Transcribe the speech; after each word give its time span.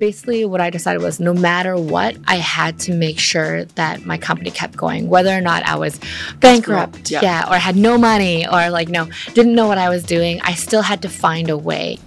basically, 0.00 0.44
what 0.46 0.60
I 0.60 0.70
decided 0.70 1.02
was 1.02 1.20
no 1.20 1.34
matter 1.34 1.76
what, 1.76 2.16
I 2.26 2.36
had 2.36 2.78
to 2.80 2.92
make 2.92 3.18
sure 3.18 3.66
that 3.76 4.06
my 4.06 4.16
company 4.18 4.50
kept 4.50 4.76
going, 4.76 5.08
whether 5.08 5.30
or 5.30 5.42
not 5.42 5.62
I 5.64 5.76
was 5.76 6.00
bankrupt, 6.40 7.10
Yeah. 7.10 7.20
yeah. 7.22 7.50
or 7.50 7.56
had 7.56 7.76
no 7.76 7.98
money, 7.98 8.46
or 8.48 8.70
like, 8.70 8.88
no, 8.88 9.08
didn't 9.34 9.54
know 9.54 9.68
what 9.68 9.78
I 9.78 9.88
was 9.90 10.02
doing. 10.02 10.40
I 10.40 10.54
still 10.54 10.82
had 10.82 11.02
to 11.02 11.08
find 11.08 11.50
a 11.50 11.56
way. 11.56 11.98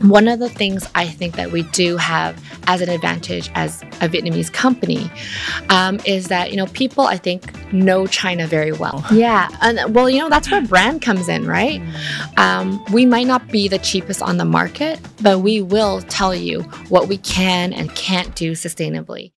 One 0.00 0.26
of 0.28 0.38
the 0.40 0.48
things 0.48 0.88
I 0.94 1.06
think 1.06 1.36
that 1.36 1.52
we 1.52 1.62
do 1.64 1.96
have 1.98 2.42
as 2.66 2.80
an 2.80 2.88
advantage 2.88 3.50
as 3.54 3.82
a 4.00 4.08
Vietnamese 4.08 4.52
company 4.52 5.10
um, 5.68 6.00
is 6.06 6.28
that, 6.28 6.50
you 6.50 6.56
know, 6.56 6.66
people, 6.66 7.04
I 7.04 7.18
think, 7.18 7.52
know 7.74 8.06
China 8.06 8.46
very 8.46 8.72
well. 8.72 9.04
Yeah. 9.12 9.48
And 9.60 9.94
well, 9.94 10.08
you 10.08 10.18
know, 10.18 10.30
that's 10.30 10.50
where 10.50 10.62
brand 10.62 11.02
comes 11.02 11.28
in, 11.28 11.46
right? 11.46 11.82
Um, 12.36 12.82
we 12.92 13.04
might 13.04 13.26
not 13.26 13.48
be 13.48 13.68
the 13.68 13.78
cheapest 13.78 14.22
on 14.22 14.38
the 14.38 14.44
market, 14.44 15.00
but 15.20 15.40
we 15.40 15.60
will 15.60 16.00
tell 16.02 16.34
you 16.34 16.62
what 16.88 17.08
we 17.08 17.18
can 17.18 17.72
and 17.72 17.94
can't 17.94 18.34
do 18.34 18.52
sustainably. 18.52 19.32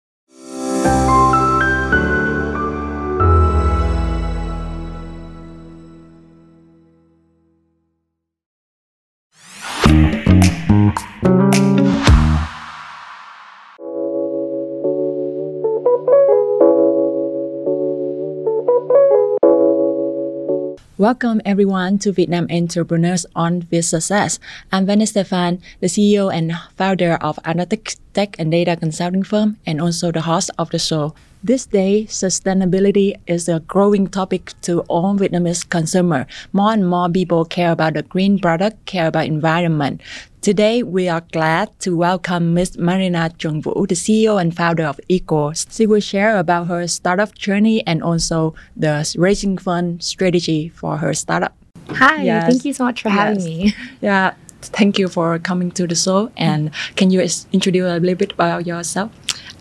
Welcome 21.04 21.42
everyone 21.44 21.98
to 21.98 22.12
Vietnam 22.12 22.46
Entrepreneurs 22.48 23.26
on 23.36 23.60
VietSuccess. 23.60 24.38
I'm 24.72 24.86
Vanessa 24.86 25.22
Phan, 25.22 25.60
the 25.80 25.86
CEO 25.86 26.32
and 26.32 26.56
founder 26.78 27.18
of 27.20 27.36
Analytics 27.44 27.98
Tech 28.14 28.36
and 28.38 28.50
Data 28.50 28.74
Consulting 28.74 29.22
Firm, 29.22 29.58
and 29.66 29.82
also 29.82 30.10
the 30.10 30.22
host 30.22 30.50
of 30.56 30.70
the 30.70 30.78
show. 30.78 31.14
This 31.44 31.66
day, 31.66 32.06
sustainability 32.08 33.16
is 33.27 33.50
a 33.50 33.60
growing 33.60 34.06
topic 34.06 34.55
to 34.62 34.80
all 34.88 35.14
Vietnamese 35.14 35.69
consumer. 35.69 36.27
More 36.55 36.72
and 36.72 36.88
more 36.88 37.10
people 37.10 37.44
care 37.44 37.70
about 37.72 37.92
the 37.92 38.02
green 38.02 38.38
product, 38.38 38.86
care 38.86 39.08
about 39.08 39.27
environment. 39.27 40.00
Today, 40.41 40.82
we 40.82 41.06
are 41.06 41.20
glad 41.32 41.69
to 41.80 41.98
welcome 41.98 42.54
Ms. 42.54 42.78
Marina 42.78 43.28
Tran-Vu, 43.36 43.86
the 43.86 43.94
CEO 43.94 44.41
and 44.41 44.56
founder 44.56 44.84
of 44.84 44.98
Equo. 45.10 45.52
She 45.70 45.86
will 45.86 46.00
share 46.00 46.38
about 46.38 46.69
her 46.69 46.88
startup 46.88 47.34
journey 47.34 47.86
and 47.86 48.02
also 48.02 48.54
the 48.74 49.04
raising 49.19 49.58
fund 49.58 50.02
strategy 50.02 50.70
for 50.70 50.97
her 50.97 51.12
startup. 51.12 51.54
Hi, 51.91 52.22
Yes. 52.22 52.47
thank 52.48 52.64
you 52.64 52.72
so 52.72 52.84
much 52.84 53.02
for 53.02 53.10
having 53.10 53.44
me. 53.44 53.74
Yeah, 54.00 54.32
thank 54.62 54.98
you 54.98 55.08
for 55.08 55.38
coming 55.38 55.70
to 55.72 55.86
the 55.86 55.94
show. 55.94 56.30
And 56.38 56.70
can 56.97 57.10
you 57.10 57.20
introduce 57.52 57.84
a 57.84 58.00
little 58.00 58.14
bit 58.16 58.32
about 58.32 58.66
yourself? 58.66 59.10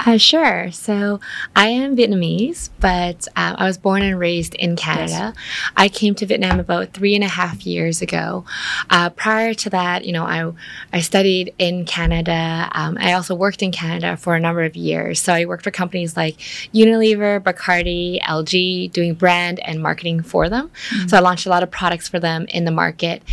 Uh, 0.06 0.18
sure. 0.18 0.72
So 0.72 1.20
I 1.56 1.68
am 1.68 1.96
Vietnamese, 1.96 2.70
but 2.80 3.28
uh, 3.36 3.56
I 3.58 3.66
was 3.66 3.78
born 3.78 4.02
and 4.02 4.20
raised 4.20 4.56
in 4.56 4.76
Canada. 4.76 5.34
I 5.78 5.88
came 5.88 6.16
to 6.16 6.26
Vietnam 6.26 6.60
about 6.60 6.94
three 6.94 7.16
and 7.16 7.24
a 7.24 7.28
half 7.28 7.66
years 7.66 8.02
ago. 8.02 8.46
Uh, 8.90 9.10
prior 9.10 9.54
to 9.54 9.70
that, 9.70 10.06
you 10.06 10.12
know, 10.12 10.24
I 10.24 10.52
I 10.92 11.00
studied 11.02 11.54
in 11.58 11.86
Canada. 11.86 12.70
Um, 12.74 12.98
I 13.00 13.14
also 13.14 13.36
worked 13.36 13.62
in 13.62 13.72
Canada 13.72 14.18
for 14.18 14.36
a 14.36 14.40
number 14.40 14.64
of 14.64 14.76
years. 14.76 15.20
So 15.20 15.34
I 15.34 15.46
worked 15.46 15.64
for 15.64 15.72
companies 15.72 16.18
like 16.18 16.38
Unilever, 16.74 17.40
Bacardi, 17.40 18.22
LG, 18.22 18.92
doing 18.92 19.14
brand 19.14 19.60
and 19.66 19.82
marketing 19.82 20.22
for 20.22 20.50
them. 20.50 20.72
So 21.08 21.18
I 21.18 21.20
launched 21.20 21.46
a 21.46 21.50
lot 21.50 21.64
of 21.64 21.72
products 21.72 22.08
for 22.08 22.20
them 22.20 22.46
in 22.50 22.66
the 22.66 22.72
market. 22.72 23.24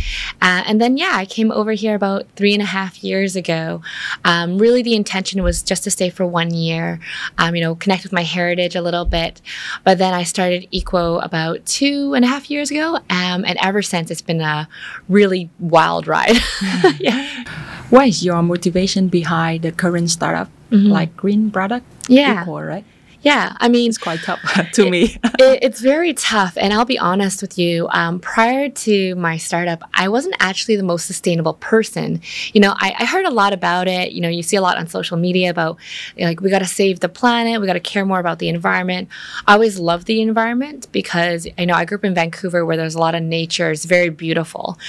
Uh, 0.41 0.63
and 0.65 0.79
then, 0.81 0.97
yeah, 0.97 1.11
I 1.13 1.25
came 1.25 1.51
over 1.51 1.73
here 1.73 1.95
about 1.95 2.25
three 2.35 2.53
and 2.53 2.61
a 2.61 2.65
half 2.65 3.03
years 3.03 3.35
ago. 3.35 3.81
Um, 4.23 4.57
really, 4.57 4.81
the 4.81 4.95
intention 4.95 5.43
was 5.43 5.61
just 5.61 5.83
to 5.83 5.91
stay 5.91 6.09
for 6.09 6.25
one 6.25 6.40
year, 6.49 6.99
um, 7.37 7.55
you 7.55 7.61
know, 7.61 7.75
connect 7.75 8.03
with 8.03 8.11
my 8.11 8.23
heritage 8.23 8.75
a 8.75 8.81
little 8.81 9.05
bit. 9.05 9.41
But 9.83 9.99
then 9.99 10.13
I 10.13 10.23
started 10.23 10.67
Equo 10.73 11.23
about 11.23 11.65
two 11.65 12.13
and 12.15 12.25
a 12.25 12.27
half 12.27 12.49
years 12.49 12.71
ago. 12.71 12.95
Um, 13.09 13.45
and 13.45 13.57
ever 13.61 13.81
since, 13.81 14.09
it's 14.09 14.21
been 14.21 14.41
a 14.41 14.67
really 15.07 15.49
wild 15.59 16.07
ride. 16.07 16.37
yeah. 16.99 17.43
What 17.89 18.07
is 18.07 18.25
your 18.25 18.41
motivation 18.41 19.07
behind 19.09 19.63
the 19.63 19.71
current 19.71 20.09
startup, 20.09 20.49
like 20.71 21.15
green 21.15 21.51
product? 21.51 21.85
Yeah. 22.07 22.45
Equo, 22.45 22.65
right? 22.67 22.85
Yeah. 23.21 23.55
I 23.59 23.69
mean, 23.69 23.89
It's 23.89 23.97
quite 23.97 24.19
tough 24.21 24.41
to 24.73 24.89
me. 24.89 25.17
it, 25.23 25.59
it's 25.61 25.79
very 25.79 26.13
tough. 26.13 26.57
And 26.57 26.73
I'll 26.73 26.85
be 26.85 26.97
honest 26.97 27.41
with 27.41 27.57
you. 27.57 27.87
Um, 27.89 28.19
prior 28.19 28.69
to 28.69 29.15
my 29.15 29.37
startup, 29.37 29.83
I 29.93 30.07
wasn't 30.09 30.35
actually 30.39 30.75
the 30.75 30.83
most 30.83 31.05
sustainable 31.05 31.53
person. 31.55 32.21
You 32.53 32.61
know, 32.61 32.73
I, 32.77 32.95
I 32.99 33.05
heard 33.05 33.25
a 33.25 33.29
lot 33.29 33.53
about 33.53 33.87
it. 33.87 34.11
You 34.11 34.21
know, 34.21 34.29
you 34.29 34.41
see 34.41 34.55
a 34.57 34.61
lot 34.61 34.77
on 34.77 34.87
social 34.87 35.17
media 35.17 35.49
about 35.49 35.77
like 36.19 36.41
we 36.41 36.49
got 36.49 36.59
to 36.59 36.65
save 36.65 36.99
the 36.99 37.09
planet, 37.09 37.61
we 37.61 37.67
got 37.67 37.73
to 37.73 37.79
care 37.79 38.05
more 38.05 38.19
about 38.19 38.39
the 38.39 38.49
environment. 38.49 39.07
I 39.47 39.53
always 39.53 39.77
loved 39.79 40.07
the 40.07 40.21
environment 40.21 40.87
because 40.91 41.47
I 41.57 41.65
know 41.65 41.75
I 41.75 41.85
grew 41.85 41.97
up 41.97 42.05
in 42.05 42.15
Vancouver 42.15 42.65
where 42.65 42.77
there's 42.77 42.95
a 42.95 42.99
lot 42.99 43.13
of 43.15 43.21
nature. 43.21 43.69
It's 43.71 43.85
very 43.85 44.09
beautiful. 44.09 44.79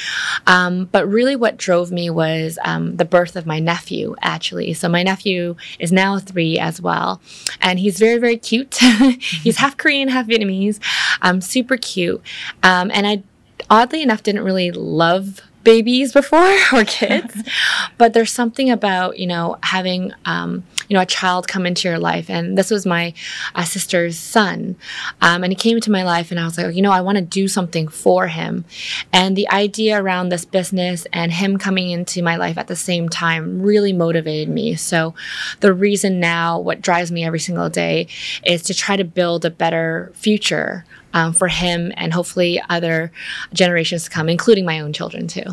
Um, 0.47 0.87
but 0.91 1.07
really, 1.07 1.37
what 1.37 1.57
drove 1.59 1.93
me 1.93 2.09
was 2.09 2.59
um, 2.65 2.97
the 2.97 3.05
birth 3.05 3.37
of 3.37 3.47
my 3.47 3.59
nephew. 3.59 4.15
Actually, 4.23 4.73
so 4.73 4.89
my 4.89 5.03
nephew 5.03 5.57
is 5.79 5.93
now 5.93 6.19
three 6.19 6.59
as 6.59 6.81
well, 6.81 7.21
and 7.61 7.79
he's 7.79 7.99
very 7.99 8.22
very 8.23 8.39
cute. 8.39 8.75
he's 9.21 9.59
half 9.59 9.77
Korean, 9.77 10.09
half 10.09 10.27
Vietnamese. 10.27 10.79
Um, 11.21 11.43
super 11.43 11.77
cute. 11.77 12.23
Um, 12.63 12.91
and 12.95 13.07
I, 13.07 13.23
oddly 13.69 14.01
enough, 14.01 14.23
didn't 14.23 14.45
really 14.45 14.71
love 14.71 15.43
babies 15.65 16.13
before 16.13 16.57
or 16.73 16.85
kids, 16.85 17.37
but 17.99 18.13
there's 18.13 18.33
something 18.33 18.71
about 18.71 19.19
you 19.19 19.27
know 19.27 19.57
having 19.63 20.13
um, 20.25 20.65
you 20.89 20.95
know 20.95 21.01
a 21.01 21.07
child 21.07 21.49
come 21.49 21.67
into 21.67 21.89
your 21.89 21.99
life, 21.99 22.29
and 22.31 22.57
this 22.57 22.71
was 22.71 22.87
my 22.87 23.15
uh, 23.55 23.65
sister's 23.65 24.19
son, 24.19 24.77
um, 25.21 25.43
and 25.43 25.53
he 25.53 25.57
came 25.57 25.77
into 25.77 25.91
my 25.91 26.03
life, 26.03 26.31
and 26.31 26.41
I 26.41 26.45
was 26.45 26.59
like, 26.59 26.75
you 26.75 26.83
know, 26.83 26.93
I 26.93 27.01
want 27.01 27.17
to 27.17 27.23
do 27.23 27.49
something 27.49 27.89
for 27.89 28.29
him, 28.29 28.65
and 29.13 29.37
the 29.37 29.49
idea 29.51 30.01
around 30.01 30.29
this 30.29 30.45
business 30.45 31.07
and 31.13 31.33
him 31.33 31.59
coming 31.59 31.91
into 31.91 32.23
my 32.23 32.37
life 32.37 32.59
at 32.59 32.69
the 32.69 32.77
same 32.77 33.09
time 33.09 33.63
really 33.63 33.93
motivated 33.93 34.49
me. 34.49 34.75
So, 34.75 35.15
the 35.61 35.73
reason 35.73 36.21
now, 36.21 36.59
what 36.59 36.81
drives 36.81 37.11
me 37.11 37.25
every 37.25 37.41
single 37.41 37.69
day, 37.69 38.09
is 38.45 38.63
to 38.63 38.75
try 38.75 38.97
to 38.97 39.05
build 39.05 39.45
a 39.45 39.51
better 39.51 40.13
future 40.15 40.85
um, 41.15 41.33
for 41.33 41.49
him 41.49 41.93
and 41.97 42.13
hopefully 42.13 42.61
other 42.71 43.13
generations 43.53 44.05
to 44.05 44.11
come, 44.11 44.29
including 44.29 44.65
my 44.65 44.81
own 44.81 44.93
children 44.93 45.27
too. 45.27 45.45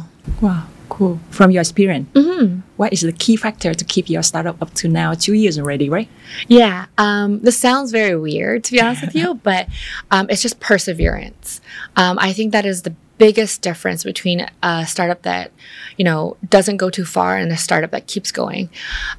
wow, 0.42 0.66
cool. 0.90 1.20
From 1.30 1.52
your 1.52 1.62
experience, 1.62 2.08
Mm-hmm. 2.14 2.59
what 2.78 2.94
is 2.94 3.02
the 3.02 3.12
key 3.12 3.36
factor 3.36 3.74
to 3.74 3.86
keep 3.86 4.09
your 4.09 4.24
startup 4.24 4.62
up 4.62 4.74
to 4.75 4.88
now 4.88 5.14
two 5.14 5.34
years 5.34 5.59
already, 5.59 5.90
right? 5.90 6.08
Yeah, 6.48 6.86
um, 6.98 7.40
this 7.42 7.58
sounds 7.58 7.92
very 7.92 8.16
weird 8.16 8.64
to 8.66 8.72
be 8.72 8.81
honest 8.81 9.02
with 9.02 9.16
you, 9.19 9.36
but 9.36 9.68
um, 10.12 10.28
it's 10.30 10.42
just 10.42 10.59
perseverance. 10.59 11.62
Um, 11.96 12.18
I 12.19 12.34
think 12.34 12.52
that 12.53 12.66
is 12.66 12.84
the 12.84 12.94
biggest 13.19 13.62
difference 13.62 14.03
between 14.03 14.47
a 14.63 14.88
startup 14.88 15.22
that 15.22 15.52
you 15.97 16.03
know 16.06 16.38
doesn't 16.50 16.78
go 16.78 16.90
too 16.90 17.06
far 17.06 17.38
and 17.38 17.52
a 17.52 17.57
startup 17.57 17.91
that 17.91 18.07
keeps 18.07 18.31
going. 18.31 18.69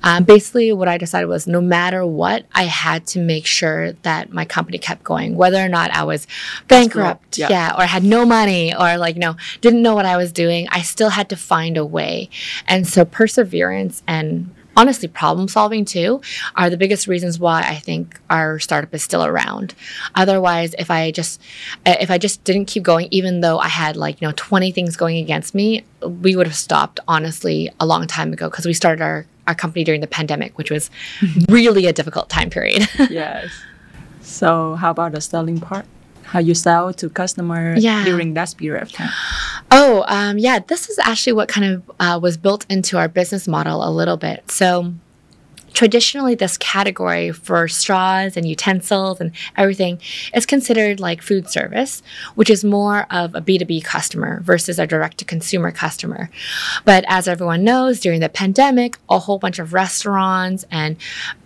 Um, 0.03 0.25
basically, 0.25 0.73
what 0.73 0.89
I 0.89 0.99
decided 0.99 1.27
was 1.29 1.47
no 1.47 1.61
matter 1.61 2.05
what, 2.05 2.47
I 2.53 2.65
had 2.65 3.07
to 3.09 3.21
make 3.21 3.47
sure 3.47 3.93
that 4.03 4.33
my 4.33 4.45
company 4.45 4.79
kept 4.79 5.05
going, 5.05 5.37
whether 5.37 5.63
or 5.65 5.69
not 5.69 5.93
I 5.93 6.03
was 6.03 6.27
bankrupt, 6.67 7.39
Yeah. 7.39 7.49
yeah, 7.51 7.75
or 7.79 7.85
had 7.85 8.03
no 8.03 8.25
money, 8.27 8.75
or 8.75 8.97
like 8.97 9.15
you 9.15 9.21
know 9.21 9.37
didn't 9.61 9.83
know 9.83 9.95
what 9.95 10.07
I 10.07 10.17
was 10.17 10.33
doing. 10.33 10.67
I 10.71 10.83
still 10.83 11.11
had 11.11 11.29
to 11.29 11.37
find 11.37 11.77
a 11.77 11.85
way, 11.85 12.29
and 12.67 12.89
so 12.89 13.05
perseverance 13.05 14.03
and 14.09 14.53
honestly 14.77 15.09
problem 15.09 15.49
solving 15.49 15.85
too 15.85 16.21
are 16.57 16.71
the 16.71 16.77
biggest 16.77 17.07
reasons 17.07 17.39
why 17.39 17.61
I 17.63 17.77
think 17.77 18.19
our 18.31 18.59
startup 18.59 18.95
is 18.95 19.03
still 19.03 19.25
around. 19.25 19.75
Otherwise, 20.15 20.75
if 20.79 20.91
I 20.91 21.11
just 21.11 21.41
uh, 21.87 21.97
if 22.01 22.11
I 22.11 22.19
just 22.19 22.45
didn't 22.45 22.67
keep 22.67 22.83
going 22.83 23.09
even 23.11 23.41
though 23.41 23.59
I 23.59 23.69
had 23.69 23.97
like, 23.97 24.21
you 24.21 24.29
know, 24.29 24.35
20 24.37 24.71
things 24.73 24.97
going 24.97 25.17
against 25.19 25.55
me, 25.55 25.85
we 26.03 26.37
would 26.37 26.47
have 26.47 26.57
stopped 26.57 27.01
honestly 27.09 27.71
a 27.81 27.87
long 27.87 28.07
time 28.07 28.33
ago 28.33 28.49
because 28.49 28.67
we 28.67 28.73
started 28.73 29.03
our 29.03 29.27
our 29.47 29.55
company 29.55 29.83
during 29.85 30.01
the 30.01 30.07
pandemic, 30.07 30.57
which 30.57 30.71
was 30.71 30.91
really 31.49 31.87
a 31.87 31.93
difficult 31.93 32.29
time 32.29 32.51
period. 32.51 32.89
yes. 33.11 33.51
So 34.21 34.75
how 34.77 34.91
about 34.93 35.13
the 35.13 35.21
selling 35.21 35.61
part? 35.61 35.87
How 36.23 36.39
you 36.39 36.55
sell 36.55 36.93
to 36.95 37.09
customer 37.11 37.75
Yeah. 37.77 38.05
during 38.05 38.35
that 38.35 38.55
period 38.57 38.83
of 38.83 38.93
time? 38.93 39.11
Oh, 39.71 40.05
um, 40.09 40.39
yeah. 40.39 40.59
This 40.59 40.89
is 40.89 40.99
actually 40.99 41.35
what 41.35 41.49
kind 41.49 41.75
of 41.75 41.91
uh, 42.01 42.19
was 42.21 42.37
built 42.37 42.67
into 42.69 42.99
our 42.99 43.09
business 43.09 43.47
model 43.47 43.87
a 43.87 43.91
little 43.91 44.17
bit. 44.17 44.51
So, 44.51 44.95
traditionally, 45.73 46.35
this 46.35 46.57
category 46.59 47.33
for 47.33 47.69
straws 47.69 48.37
and 48.37 48.47
utensils 48.47 49.21
and 49.21 49.33
everything 49.57 50.01
is 50.35 50.47
considered 50.47 51.01
like 51.01 51.23
food 51.23 51.49
service, 51.49 52.03
which 52.35 52.51
is 52.51 52.65
more 52.65 53.07
of 53.11 53.35
a 53.35 53.41
B2B 53.41 53.85
customer 53.85 54.41
versus 54.43 54.79
a 54.79 54.87
direct 54.87 55.19
to 55.19 55.25
consumer 55.25 55.71
customer. 55.71 56.31
But 56.85 57.05
as 57.09 57.29
everyone 57.29 57.65
knows, 57.65 58.01
during 58.01 58.21
the 58.21 58.29
pandemic, 58.29 58.99
a 59.09 59.19
whole 59.19 59.39
bunch 59.39 59.59
of 59.59 59.73
restaurants 59.73 60.65
and 60.71 60.97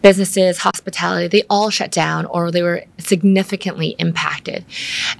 businesses, 0.02 0.58
hospitality, 0.58 1.28
they 1.28 1.44
all 1.48 1.70
shut 1.70 1.90
down 1.90 2.26
or 2.26 2.50
they 2.50 2.62
were 2.62 2.84
significantly 2.98 3.96
impacted. 3.98 4.64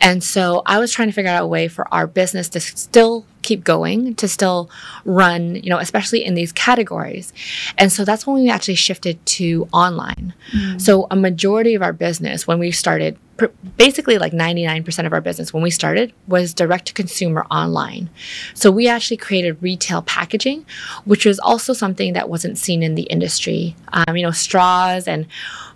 And 0.01 0.23
so 0.23 0.63
I 0.67 0.79
was 0.79 0.93
trying 0.93 1.09
to 1.09 1.15
figure 1.15 1.31
out 1.31 1.43
a 1.43 1.47
way 1.47 1.69
for 1.69 1.93
our 1.93 2.07
business 2.07 2.49
to 2.51 2.61
still 2.61 3.25
keep 3.45 3.63
going 3.63 4.15
to 4.17 4.27
still 4.27 4.69
run 5.05 5.55
you 5.57 5.71
know 5.71 5.79
especially 5.79 6.25
in 6.25 6.35
these 6.35 6.51
categories 6.53 7.33
and 7.79 7.93
so 7.93 8.05
that's 8.05 8.27
when 8.27 8.37
we 8.37 8.51
actually 8.51 8.75
shifted 8.75 9.25
to 9.27 9.69
online 9.73 10.35
mm. 10.51 10.81
so 10.81 11.07
a 11.11 11.17
majority 11.17 11.75
of 11.75 11.83
our 11.83 11.93
business 11.93 12.47
when 12.47 12.59
we 12.59 12.73
started 12.73 13.17
basically 13.77 14.19
like 14.19 14.33
99% 14.33 15.07
of 15.07 15.13
our 15.13 15.21
business 15.21 15.53
when 15.53 15.63
we 15.63 15.71
started 15.71 16.13
was 16.29 16.55
direct 16.55 16.87
to 16.87 16.93
consumer 16.93 17.45
online. 17.51 18.09
So 18.55 18.71
we 18.71 18.89
actually 18.89 19.17
created 19.17 19.63
retail 19.63 20.03
packaging, 20.03 20.65
which 21.05 21.27
was 21.27 21.39
also 21.39 21.73
something 21.73 22.13
that 22.13 22.29
wasn't 22.29 22.59
seen 22.59 22.83
in 22.83 22.95
the 22.95 23.03
industry. 23.05 23.75
Um, 23.93 24.17
you 24.17 24.23
know, 24.23 24.31
straws 24.31 25.09
and 25.09 25.27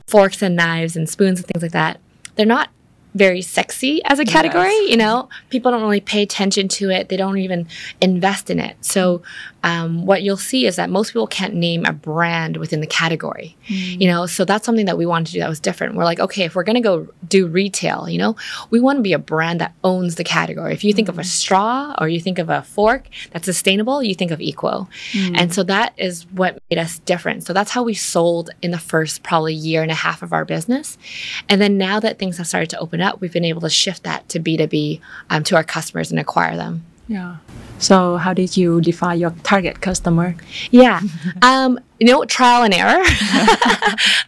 forks 0.07 0.41
and 0.41 0.57
knives 0.57 0.97
and 0.97 1.09
spoons 1.09 1.41
and 1.41 1.47
things 1.47 1.63
like 1.63 1.73
that. 1.73 2.01
They're 2.37 2.47
not 2.47 2.71
very 3.15 3.43
sexy 3.43 4.03
as 4.05 4.19
a 4.19 4.25
category. 4.25 4.71
Yes. 4.71 4.91
You 4.91 4.97
know, 4.97 5.29
people 5.51 5.71
don't 5.71 5.83
really 5.83 6.01
pay 6.01 6.23
attention 6.23 6.69
to 6.69 6.91
it. 6.91 7.09
They 7.09 7.17
don't 7.17 7.39
even 7.39 7.67
invest 8.01 8.51
in 8.51 8.59
it. 8.59 8.77
So 8.85 9.23
um, 9.65 10.07
what 10.07 10.23
you'll 10.23 10.37
see 10.37 10.67
is 10.67 10.77
that 10.77 10.89
most 10.89 11.13
people 11.13 11.27
can't 11.27 11.55
name 11.55 11.85
a 11.85 11.93
brand 11.93 12.57
within 12.59 12.81
the 12.81 12.87
category, 12.87 13.57
mm. 13.67 14.01
you 14.01 14.07
know, 14.07 14.27
so 14.27 14.45
that's 14.45 14.65
something 14.65 14.87
that 14.87 14.97
we 14.97 15.05
wanted 15.05 15.27
to 15.27 15.33
do 15.33 15.41
that 15.41 15.49
was 15.49 15.61
different. 15.61 15.95
We're 15.95 16.05
like, 16.05 16.21
okay, 16.21 16.45
if 16.45 16.55
we're 16.55 16.65
going 16.65 16.77
to 16.77 16.81
go 16.81 17.09
do 17.29 17.47
retail, 17.47 18.09
you 18.09 18.19
know, 18.19 18.37
we 18.71 18.79
want 18.79 18.99
to 18.99 19.03
be 19.03 19.13
a 19.13 19.19
brand 19.19 19.61
that 19.61 19.75
owns 19.83 20.15
the 20.15 20.25
category. 20.25 20.73
If 20.73 20.85
you 20.85 20.93
think 20.93 21.07
mm. 21.07 21.11
of 21.11 21.19
a 21.19 21.23
mm. 21.23 21.27
straw 21.27 21.95
or 21.99 22.09
you 22.09 22.21
think 22.21 22.39
of 22.39 22.51
a 22.51 22.63
fork 22.63 23.09
that's 23.33 23.47
sustainable, 23.47 24.03
you 24.03 24.15
think 24.15 24.31
of 24.31 24.39
Equo. 24.39 24.89
Mm. 25.13 25.39
And 25.39 25.55
so 25.55 25.63
that 25.65 25.93
is 25.97 26.25
what 26.33 26.63
made 26.71 26.79
us 26.79 27.01
different. 27.01 27.45
So 27.45 27.53
that's 27.53 27.73
how 27.73 27.83
we 27.83 27.95
sold 27.95 28.51
in 28.63 28.71
the 28.71 28.79
first 28.79 29.23
probably 29.23 29.55
year 29.55 29.83
and 29.83 29.91
a 29.91 29.95
half 29.95 30.23
of 30.23 30.33
our 30.33 30.45
business. 30.45 30.99
And 31.49 31.61
then 31.61 31.79
now 31.79 31.99
that 32.01 32.19
things 32.19 32.39
have 32.39 32.47
started 32.47 32.71
to 32.71 32.79
open 32.79 33.01
up, 33.01 33.21
we've 33.21 33.33
been 33.33 33.45
able 33.45 33.63
to 33.63 33.71
shift 33.71 34.05
that 34.05 34.29
to 34.31 34.41
B2B 34.41 35.01
um, 35.31 35.43
to 35.45 35.57
our 35.57 35.65
customers 35.65 36.11
and 36.11 36.21
acquire 36.21 36.57
them. 36.57 36.85
Yeah. 37.09 37.37
So 37.79 38.17
how 38.17 38.35
did 38.35 38.57
you 38.57 38.81
define 38.81 39.19
your 39.19 39.31
target 39.43 39.81
customer? 39.81 40.37
Yeah. 40.71 41.01
um, 41.43 41.79
you 41.99 42.07
know, 42.07 42.25
trial 42.25 42.63
and 42.63 42.75
error. 42.75 43.03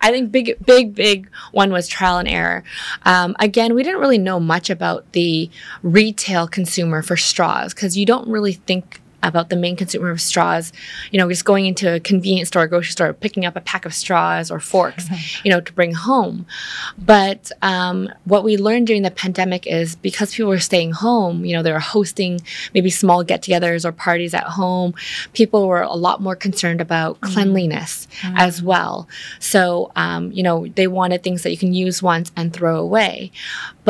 I 0.00 0.08
think 0.10 0.32
big, 0.32 0.56
big, 0.64 0.94
big 0.94 1.28
one 1.52 1.70
was 1.70 1.86
trial 1.86 2.18
and 2.18 2.28
error. 2.28 2.64
Um, 3.04 3.36
again, 3.38 3.74
we 3.74 3.82
didn't 3.82 4.00
really 4.00 4.18
know 4.18 4.40
much 4.40 4.70
about 4.70 5.12
the 5.12 5.50
retail 5.82 6.48
consumer 6.48 7.02
for 7.02 7.16
straws 7.16 7.74
because 7.74 7.96
you 7.96 8.06
don't 8.06 8.28
really 8.28 8.54
think 8.54 9.00
about 9.22 9.50
the 9.50 9.56
main 9.56 9.76
consumer 9.76 10.10
of 10.10 10.20
straws, 10.20 10.72
you 11.10 11.18
know, 11.18 11.28
just 11.28 11.44
going 11.44 11.66
into 11.66 11.94
a 11.94 12.00
convenience 12.00 12.48
store, 12.48 12.66
grocery 12.66 12.92
store, 12.92 13.12
picking 13.12 13.44
up 13.44 13.56
a 13.56 13.60
pack 13.60 13.84
of 13.84 13.94
straws 13.94 14.50
or 14.50 14.60
forks, 14.60 15.08
you 15.44 15.50
know, 15.50 15.60
to 15.60 15.72
bring 15.72 15.92
home. 15.92 16.46
But 16.98 17.50
um, 17.62 18.10
what 18.24 18.44
we 18.44 18.56
learned 18.56 18.86
during 18.86 19.02
the 19.02 19.10
pandemic 19.10 19.66
is 19.66 19.96
because 19.96 20.34
people 20.34 20.50
were 20.50 20.58
staying 20.58 20.92
home, 20.92 21.44
you 21.44 21.56
know, 21.56 21.62
they 21.62 21.72
were 21.72 21.78
hosting 21.78 22.40
maybe 22.74 22.90
small 22.90 23.22
get 23.22 23.42
togethers 23.42 23.84
or 23.84 23.92
parties 23.92 24.34
at 24.34 24.44
home, 24.44 24.94
people 25.32 25.68
were 25.68 25.82
a 25.82 25.94
lot 25.94 26.20
more 26.20 26.36
concerned 26.36 26.80
about 26.80 27.20
mm. 27.20 27.32
cleanliness 27.32 28.08
mm. 28.22 28.34
as 28.38 28.62
well. 28.62 29.08
So, 29.38 29.92
um, 29.96 30.32
you 30.32 30.42
know, 30.42 30.66
they 30.68 30.86
wanted 30.86 31.22
things 31.22 31.42
that 31.42 31.50
you 31.50 31.58
can 31.58 31.72
use 31.72 32.02
once 32.02 32.32
and 32.36 32.52
throw 32.52 32.78
away. 32.78 33.32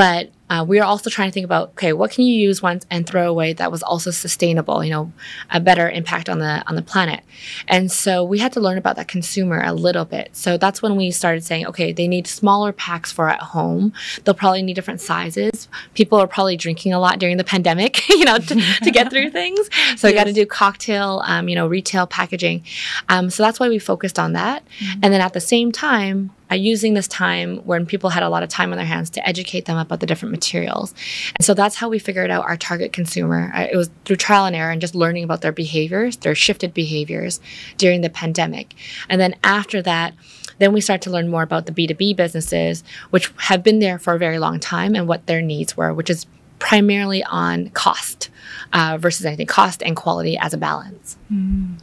But 0.00 0.30
uh, 0.48 0.64
we 0.66 0.78
are 0.80 0.84
also 0.86 1.10
trying 1.10 1.28
to 1.28 1.32
think 1.34 1.44
about 1.44 1.72
okay, 1.72 1.92
what 1.92 2.10
can 2.10 2.24
you 2.24 2.34
use 2.34 2.62
once 2.62 2.86
and 2.90 3.06
throw 3.06 3.28
away 3.28 3.52
that 3.52 3.70
was 3.70 3.82
also 3.82 4.10
sustainable, 4.10 4.82
you 4.82 4.88
know, 4.88 5.12
a 5.50 5.60
better 5.60 5.90
impact 5.90 6.30
on 6.30 6.38
the 6.38 6.64
on 6.66 6.74
the 6.74 6.80
planet. 6.80 7.20
And 7.68 7.92
so 7.92 8.24
we 8.24 8.38
had 8.38 8.50
to 8.54 8.60
learn 8.60 8.78
about 8.78 8.96
that 8.96 9.08
consumer 9.08 9.62
a 9.62 9.74
little 9.74 10.06
bit. 10.06 10.30
So 10.32 10.56
that's 10.56 10.80
when 10.80 10.96
we 10.96 11.10
started 11.10 11.44
saying, 11.44 11.66
okay, 11.66 11.92
they 11.92 12.08
need 12.08 12.26
smaller 12.26 12.72
packs 12.72 13.12
for 13.12 13.28
at 13.28 13.40
home. 13.40 13.92
They'll 14.24 14.34
probably 14.34 14.62
need 14.62 14.72
different 14.72 15.02
sizes. 15.02 15.68
People 15.92 16.18
are 16.18 16.26
probably 16.26 16.56
drinking 16.56 16.94
a 16.94 16.98
lot 16.98 17.18
during 17.18 17.36
the 17.36 17.44
pandemic, 17.44 18.08
you 18.08 18.24
know, 18.24 18.38
to, 18.38 18.54
to 18.54 18.90
get 18.90 19.10
through 19.10 19.28
things. 19.40 19.68
So 20.00 20.08
yes. 20.08 20.12
we 20.12 20.12
got 20.14 20.24
to 20.28 20.32
do 20.32 20.46
cocktail, 20.46 21.22
um, 21.26 21.46
you 21.50 21.56
know, 21.56 21.66
retail 21.66 22.06
packaging. 22.06 22.64
Um, 23.10 23.28
so 23.28 23.42
that's 23.42 23.60
why 23.60 23.68
we 23.68 23.78
focused 23.78 24.18
on 24.18 24.32
that. 24.32 24.64
Mm-hmm. 24.64 25.00
And 25.02 25.12
then 25.12 25.20
at 25.20 25.34
the 25.34 25.42
same 25.42 25.72
time, 25.72 26.30
uh, 26.50 26.54
using 26.54 26.94
this 26.94 27.08
time 27.08 27.58
when 27.58 27.86
people 27.86 28.10
had 28.10 28.22
a 28.22 28.28
lot 28.28 28.42
of 28.42 28.48
time 28.48 28.72
on 28.72 28.78
their 28.78 28.86
hands 28.86 29.10
to 29.10 29.28
educate 29.28 29.64
them 29.66 29.78
about 29.78 30.00
the 30.00 30.06
different 30.06 30.32
materials. 30.32 30.94
And 31.36 31.44
so 31.44 31.54
that's 31.54 31.76
how 31.76 31.88
we 31.88 31.98
figured 31.98 32.30
out 32.30 32.44
our 32.44 32.56
target 32.56 32.92
consumer. 32.92 33.52
It 33.54 33.76
was 33.76 33.90
through 34.04 34.16
trial 34.16 34.46
and 34.46 34.56
error 34.56 34.70
and 34.70 34.80
just 34.80 34.94
learning 34.94 35.24
about 35.24 35.40
their 35.42 35.52
behaviors, 35.52 36.16
their 36.18 36.34
shifted 36.34 36.74
behaviors 36.74 37.40
during 37.76 38.00
the 38.00 38.10
pandemic. 38.10 38.74
And 39.08 39.20
then 39.20 39.36
after 39.44 39.82
that, 39.82 40.14
then 40.58 40.72
we 40.72 40.80
start 40.80 41.02
to 41.02 41.10
learn 41.10 41.28
more 41.28 41.42
about 41.42 41.66
the 41.66 41.72
B2B 41.72 42.16
businesses, 42.16 42.84
which 43.10 43.32
have 43.36 43.62
been 43.62 43.78
there 43.78 43.98
for 43.98 44.14
a 44.14 44.18
very 44.18 44.38
long 44.38 44.60
time 44.60 44.94
and 44.94 45.08
what 45.08 45.26
their 45.26 45.40
needs 45.40 45.76
were, 45.76 45.94
which 45.94 46.10
is 46.10 46.26
primarily 46.58 47.24
on 47.24 47.70
cost 47.70 48.28
uh, 48.72 48.98
versus 49.00 49.26
anything 49.26 49.46
cost 49.46 49.82
and 49.82 49.96
quality 49.96 50.36
as 50.38 50.54
a 50.54 50.58
balance. 50.58 51.16
Mm. 51.32 51.76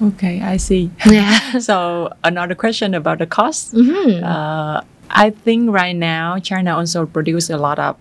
Okay, 0.00 0.40
I 0.40 0.56
see. 0.56 0.90
Yeah. 1.04 1.58
so 1.58 2.12
another 2.22 2.54
question 2.54 2.94
about 2.94 3.18
the 3.18 3.26
cost. 3.26 3.74
Mm-hmm. 3.74 4.24
Uh, 4.24 4.82
I 5.10 5.30
think 5.30 5.70
right 5.70 5.96
now 5.96 6.38
China 6.38 6.76
also 6.76 7.06
produce 7.06 7.50
a 7.50 7.56
lot 7.56 7.78
of 7.78 7.96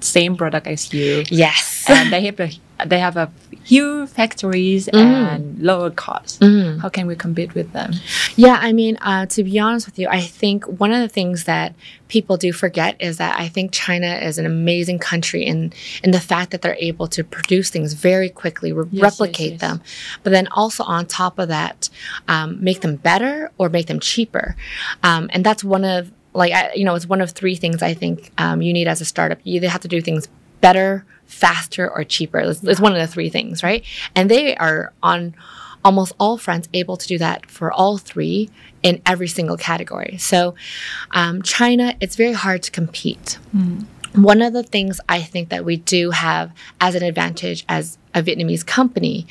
same 0.00 0.36
product 0.36 0.66
as 0.66 0.92
you. 0.92 1.24
Yes. 1.30 1.84
And 1.88 2.12
they 2.12 2.24
have 2.26 2.40
a 2.40 2.50
they 2.86 2.98
have 2.98 3.16
a 3.16 3.30
huge 3.62 4.10
factories 4.10 4.88
mm. 4.88 4.98
and 4.98 5.58
lower 5.62 5.90
cost. 5.90 6.40
Mm. 6.40 6.80
How 6.80 6.88
can 6.88 7.06
we 7.06 7.16
compete 7.16 7.54
with 7.54 7.72
them? 7.72 7.92
Yeah, 8.36 8.58
I 8.60 8.72
mean, 8.72 8.96
uh, 9.00 9.26
to 9.26 9.44
be 9.44 9.58
honest 9.58 9.86
with 9.86 9.98
you, 9.98 10.08
I 10.08 10.20
think 10.20 10.64
one 10.64 10.92
of 10.92 11.00
the 11.00 11.08
things 11.08 11.44
that 11.44 11.74
people 12.08 12.36
do 12.36 12.52
forget 12.52 12.96
is 13.00 13.18
that 13.18 13.38
I 13.38 13.48
think 13.48 13.72
China 13.72 14.16
is 14.16 14.38
an 14.38 14.46
amazing 14.46 14.98
country 14.98 15.44
in 15.44 15.72
in 16.02 16.10
the 16.10 16.20
fact 16.20 16.50
that 16.50 16.62
they're 16.62 16.76
able 16.78 17.06
to 17.08 17.24
produce 17.24 17.70
things 17.70 17.92
very 17.94 18.28
quickly, 18.28 18.72
re- 18.72 18.86
yes, 18.90 19.02
replicate 19.02 19.52
yes, 19.52 19.60
yes. 19.62 19.70
them, 19.70 19.82
but 20.22 20.30
then 20.30 20.48
also 20.48 20.84
on 20.84 21.06
top 21.06 21.38
of 21.38 21.48
that, 21.48 21.88
um, 22.28 22.62
make 22.62 22.80
them 22.80 22.96
better 22.96 23.50
or 23.56 23.68
make 23.68 23.86
them 23.86 24.00
cheaper, 24.00 24.56
um, 25.02 25.30
and 25.32 25.44
that's 25.44 25.64
one 25.64 25.84
of 25.84 26.10
like 26.34 26.52
I, 26.52 26.72
you 26.74 26.84
know 26.84 26.94
it's 26.94 27.06
one 27.06 27.20
of 27.20 27.30
three 27.30 27.56
things 27.56 27.82
I 27.82 27.94
think 27.94 28.32
um, 28.38 28.60
you 28.60 28.72
need 28.72 28.88
as 28.88 29.00
a 29.00 29.04
startup. 29.04 29.38
You 29.44 29.56
either 29.56 29.68
have 29.68 29.82
to 29.82 29.88
do 29.88 30.00
things 30.00 30.28
better, 30.60 31.04
faster, 31.26 31.90
or 31.90 32.04
cheaper. 32.04 32.38
It's, 32.38 32.62
it's 32.64 32.80
one 32.80 32.92
of 32.92 32.98
the 32.98 33.06
three 33.06 33.28
things, 33.28 33.62
right? 33.62 33.84
And 34.14 34.30
they 34.30 34.56
are 34.56 34.92
on 35.02 35.34
almost 35.84 36.14
all 36.18 36.38
fronts 36.38 36.68
able 36.72 36.96
to 36.96 37.06
do 37.06 37.18
that 37.18 37.46
for 37.46 37.70
all 37.70 37.98
three 37.98 38.48
in 38.82 39.00
every 39.04 39.28
single 39.28 39.56
category. 39.56 40.16
So, 40.18 40.54
um, 41.10 41.42
China, 41.42 41.94
it's 42.00 42.16
very 42.16 42.32
hard 42.32 42.62
to 42.62 42.70
compete. 42.70 43.38
Mm. 43.54 43.84
One 44.14 44.40
of 44.40 44.52
the 44.52 44.62
things 44.62 45.00
I 45.08 45.20
think 45.20 45.50
that 45.50 45.64
we 45.64 45.76
do 45.76 46.12
have 46.12 46.52
as 46.80 46.94
an 46.94 47.02
advantage 47.02 47.64
as 47.68 47.98
a 48.14 48.22
Vietnamese 48.22 48.64
company 48.64 49.26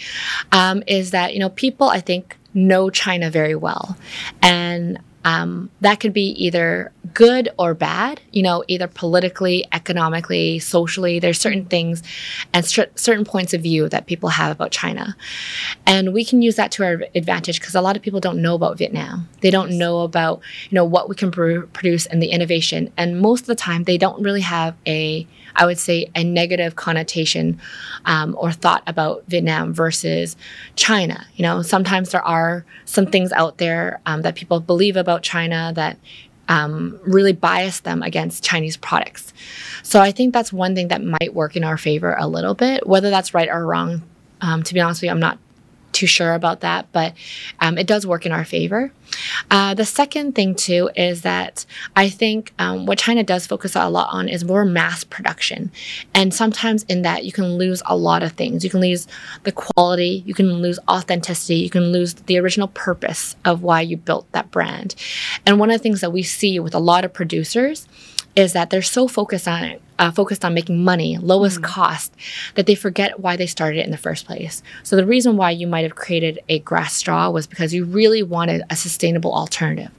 um, 0.51 0.83
is 0.87 1.11
that 1.11 1.33
you 1.33 1.39
know 1.39 1.49
people 1.49 1.89
I 1.89 2.01
think 2.01 2.37
know 2.53 2.89
China 2.89 3.31
very 3.31 3.55
well, 3.55 3.97
and 4.41 4.99
um, 5.25 5.69
that 5.81 5.99
could 5.99 6.13
be 6.13 6.29
either 6.43 6.91
good 7.13 7.49
or 7.57 7.73
bad, 7.73 8.21
you 8.31 8.43
know, 8.43 8.63
either 8.67 8.87
politically, 8.87 9.65
economically, 9.71 10.59
socially. 10.59 11.19
There's 11.19 11.39
certain 11.39 11.65
things 11.65 12.03
and 12.53 12.65
st- 12.65 12.97
certain 12.99 13.25
points 13.25 13.53
of 13.53 13.61
view 13.61 13.87
that 13.89 14.05
people 14.05 14.29
have 14.29 14.51
about 14.51 14.71
China. 14.71 15.15
And 15.85 16.13
we 16.13 16.25
can 16.25 16.41
use 16.41 16.55
that 16.55 16.71
to 16.73 16.83
our 16.83 17.03
advantage 17.15 17.59
because 17.59 17.75
a 17.75 17.81
lot 17.81 17.95
of 17.95 18.01
people 18.01 18.19
don't 18.19 18.41
know 18.41 18.55
about 18.55 18.77
Vietnam. 18.77 19.29
They 19.41 19.51
don't 19.51 19.77
know 19.77 20.01
about, 20.01 20.41
you 20.69 20.75
know, 20.75 20.85
what 20.85 21.09
we 21.09 21.15
can 21.15 21.31
pr- 21.31 21.61
produce 21.61 22.05
and 22.05 22.21
the 22.21 22.31
innovation. 22.31 22.91
And 22.97 23.19
most 23.19 23.41
of 23.41 23.47
the 23.47 23.55
time, 23.55 23.83
they 23.83 23.97
don't 23.97 24.21
really 24.21 24.41
have 24.41 24.75
a 24.85 25.27
I 25.55 25.65
would 25.65 25.77
say, 25.77 26.09
a 26.15 26.23
negative 26.23 26.75
connotation 26.75 27.59
um, 28.05 28.35
or 28.39 28.51
thought 28.51 28.83
about 28.87 29.23
Vietnam 29.27 29.73
versus 29.73 30.35
China. 30.75 31.25
You 31.35 31.43
know, 31.43 31.61
sometimes 31.61 32.11
there 32.11 32.23
are 32.23 32.65
some 32.85 33.05
things 33.05 33.31
out 33.31 33.57
there 33.57 34.01
um, 34.05 34.21
that 34.23 34.35
people 34.35 34.59
believe 34.59 34.97
about 34.97 35.12
China 35.21 35.71
that 35.75 35.97
um, 36.49 36.99
really 37.03 37.33
bias 37.33 37.81
them 37.81 38.01
against 38.01 38.43
Chinese 38.43 38.77
products. 38.77 39.33
So 39.83 40.01
I 40.01 40.11
think 40.11 40.33
that's 40.33 40.51
one 40.51 40.75
thing 40.75 40.89
that 40.89 41.03
might 41.03 41.33
work 41.33 41.55
in 41.55 41.63
our 41.63 41.77
favor 41.77 42.15
a 42.17 42.27
little 42.27 42.53
bit. 42.53 42.87
Whether 42.87 43.09
that's 43.09 43.33
right 43.33 43.49
or 43.49 43.65
wrong, 43.65 44.01
um, 44.41 44.63
to 44.63 44.73
be 44.73 44.79
honest 44.79 45.01
with 45.01 45.07
you, 45.07 45.11
I'm 45.11 45.19
not 45.19 45.37
too 45.93 46.07
sure 46.07 46.33
about 46.33 46.61
that, 46.61 46.87
but 46.91 47.13
um, 47.59 47.77
it 47.77 47.87
does 47.87 48.05
work 48.05 48.25
in 48.25 48.31
our 48.31 48.45
favor. 48.45 48.91
Uh, 49.51 49.73
the 49.73 49.85
second 49.85 50.33
thing, 50.33 50.55
too, 50.55 50.89
is 50.95 51.21
that 51.21 51.65
I 51.95 52.09
think 52.09 52.53
um, 52.59 52.85
what 52.85 52.97
China 52.97 53.23
does 53.23 53.45
focus 53.45 53.75
a 53.75 53.89
lot 53.89 54.09
on 54.11 54.27
is 54.27 54.43
more 54.43 54.65
mass 54.65 55.03
production. 55.03 55.71
And 56.13 56.33
sometimes 56.33 56.83
in 56.83 57.03
that, 57.03 57.23
you 57.23 57.31
can 57.31 57.57
lose 57.57 57.81
a 57.85 57.95
lot 57.95 58.23
of 58.23 58.33
things. 58.33 58.63
You 58.63 58.69
can 58.69 58.81
lose 58.81 59.07
the 59.43 59.51
quality, 59.51 60.23
you 60.25 60.33
can 60.33 60.61
lose 60.61 60.79
authenticity, 60.89 61.57
you 61.57 61.69
can 61.69 61.91
lose 61.91 62.15
the 62.15 62.39
original 62.39 62.69
purpose 62.69 63.35
of 63.45 63.61
why 63.61 63.81
you 63.81 63.97
built 63.97 64.31
that 64.31 64.51
brand. 64.51 64.95
And 65.45 65.59
one 65.59 65.69
of 65.69 65.77
the 65.77 65.83
things 65.83 66.01
that 66.01 66.11
we 66.11 66.23
see 66.23 66.59
with 66.59 66.73
a 66.73 66.79
lot 66.79 67.05
of 67.05 67.13
producers 67.13 67.87
is 68.35 68.53
that 68.53 68.69
they're 68.69 68.81
so 68.81 69.07
focused 69.07 69.47
on 69.47 69.79
uh, 69.99 70.11
focused 70.11 70.43
on 70.43 70.53
making 70.53 70.83
money, 70.83 71.17
lowest 71.17 71.61
cost, 71.61 72.13
that 72.55 72.65
they 72.65 72.75
forget 72.75 73.19
why 73.19 73.35
they 73.35 73.47
started 73.47 73.79
it 73.79 73.85
in 73.85 73.91
the 73.91 73.97
first 73.97 74.25
place. 74.25 74.63
So 74.83 74.95
the 74.95 75.05
reason 75.05 75.37
why 75.37 75.51
you 75.51 75.67
might 75.67 75.83
have 75.83 75.95
created 75.95 76.39
a 76.49 76.59
grass 76.59 76.93
straw 76.95 77.29
was 77.29 77.47
because 77.47 77.73
you 77.73 77.85
really 77.85 78.23
wanted 78.23 78.63
a 78.69 78.75
sustainable 78.75 79.33
alternative. 79.33 79.91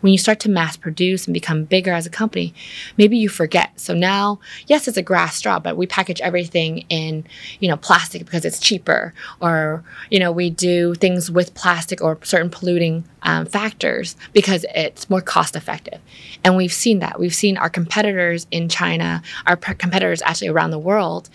When 0.00 0.12
you 0.12 0.18
start 0.18 0.40
to 0.40 0.50
mass 0.50 0.76
produce 0.76 1.26
and 1.26 1.34
become 1.34 1.64
bigger 1.64 1.92
as 1.92 2.06
a 2.06 2.10
company, 2.10 2.52
maybe 2.98 3.16
you 3.16 3.28
forget. 3.28 3.78
So 3.80 3.94
now, 3.94 4.40
yes, 4.66 4.86
it's 4.86 4.96
a 4.96 5.02
grass 5.02 5.36
straw, 5.36 5.58
but 5.58 5.76
we 5.76 5.86
package 5.86 6.20
everything 6.20 6.84
in, 6.88 7.24
you 7.60 7.68
know, 7.68 7.76
plastic 7.76 8.24
because 8.24 8.44
it's 8.44 8.60
cheaper, 8.60 9.14
or 9.40 9.82
you 10.10 10.18
know, 10.18 10.30
we 10.32 10.50
do 10.50 10.94
things 10.94 11.30
with 11.30 11.54
plastic 11.54 12.02
or 12.02 12.18
certain 12.22 12.50
polluting 12.50 13.04
um, 13.22 13.46
factors 13.46 14.16
because 14.32 14.66
it's 14.74 15.08
more 15.08 15.20
cost 15.20 15.56
effective. 15.56 16.00
And 16.44 16.56
we've 16.56 16.72
seen 16.72 16.98
that. 16.98 17.20
We've 17.20 17.34
seen 17.34 17.56
our 17.56 17.70
competitors 17.70 18.46
in 18.50 18.68
China, 18.68 19.22
our 19.46 19.56
competitors 19.56 20.22
actually 20.22 20.48
around 20.48 20.70
the 20.70 20.78
world, 20.78 21.28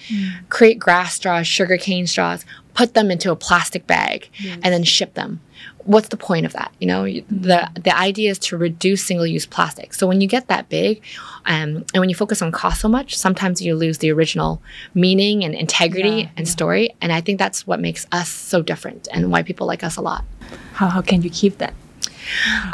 create 0.50 0.80
grass 0.80 1.16
straws, 1.16 1.48
sugarcane 1.48 2.08
straws, 2.08 2.46
put 2.74 2.94
them 2.94 3.10
into 3.12 3.32
a 3.32 3.36
plastic 3.36 3.88
bag, 3.88 4.30
and 4.44 4.64
then 4.74 4.84
ship 4.84 5.14
them. 5.16 5.40
What's 5.86 6.10
the 6.10 6.18
point 6.18 6.46
of 6.46 6.52
that? 6.54 6.74
You 6.82 6.88
know, 6.88 7.04
the 7.06 7.70
the 7.82 7.98
idea 7.98 8.30
is 8.32 8.40
to 8.40 8.58
reduce 8.58 9.04
single 9.06 9.26
use 9.26 9.46
plastic. 9.46 9.94
So 9.94 10.06
when 10.06 10.20
you 10.20 10.28
get 10.28 10.50
that 10.50 10.68
big, 10.68 11.02
um, 11.46 11.86
and 11.94 12.00
when 12.02 12.10
you 12.10 12.16
focus 12.16 12.42
on 12.42 12.52
cost 12.52 12.82
so 12.82 12.90
much, 12.90 13.18
sometimes 13.18 13.62
you 13.62 13.74
lose 13.74 14.00
the 14.00 14.12
original 14.12 14.62
meaning 14.94 15.46
and 15.46 15.56
integrity 15.56 16.10
Yeah, 16.24 16.30
and 16.36 16.46
yeah. 16.46 16.52
story. 16.52 16.90
And 17.02 17.14
I 17.14 17.22
think 17.22 17.40
that's 17.40 17.66
what 17.66 17.80
makes 17.80 18.06
us 18.12 18.28
so 18.30 18.62
different 18.62 19.08
and 19.14 19.32
why 19.32 19.44
people 19.44 19.66
like 19.66 19.82
us 19.82 19.96
a 19.96 20.02
lot. 20.02 20.26
How, 20.74 20.88
how 20.90 21.02
can 21.02 21.22
you 21.22 21.30
keep 21.30 21.58
that? 21.60 21.74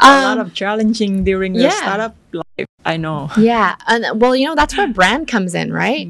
a 0.02 0.22
lot 0.26 0.38
Um, 0.38 0.46
of 0.46 0.52
challenging 0.54 1.22
during 1.22 1.52
the 1.52 1.62
yeah. 1.64 1.70
startup 1.70 2.16
life. 2.34 2.66
I 2.84 2.96
know. 2.96 3.30
Yeah, 3.38 3.76
and 3.86 4.20
well, 4.20 4.36
you 4.36 4.46
know 4.46 4.54
that's 4.54 4.76
where 4.76 4.88
brand 4.92 5.28
comes 5.28 5.54
in, 5.54 5.72
right? 5.72 6.08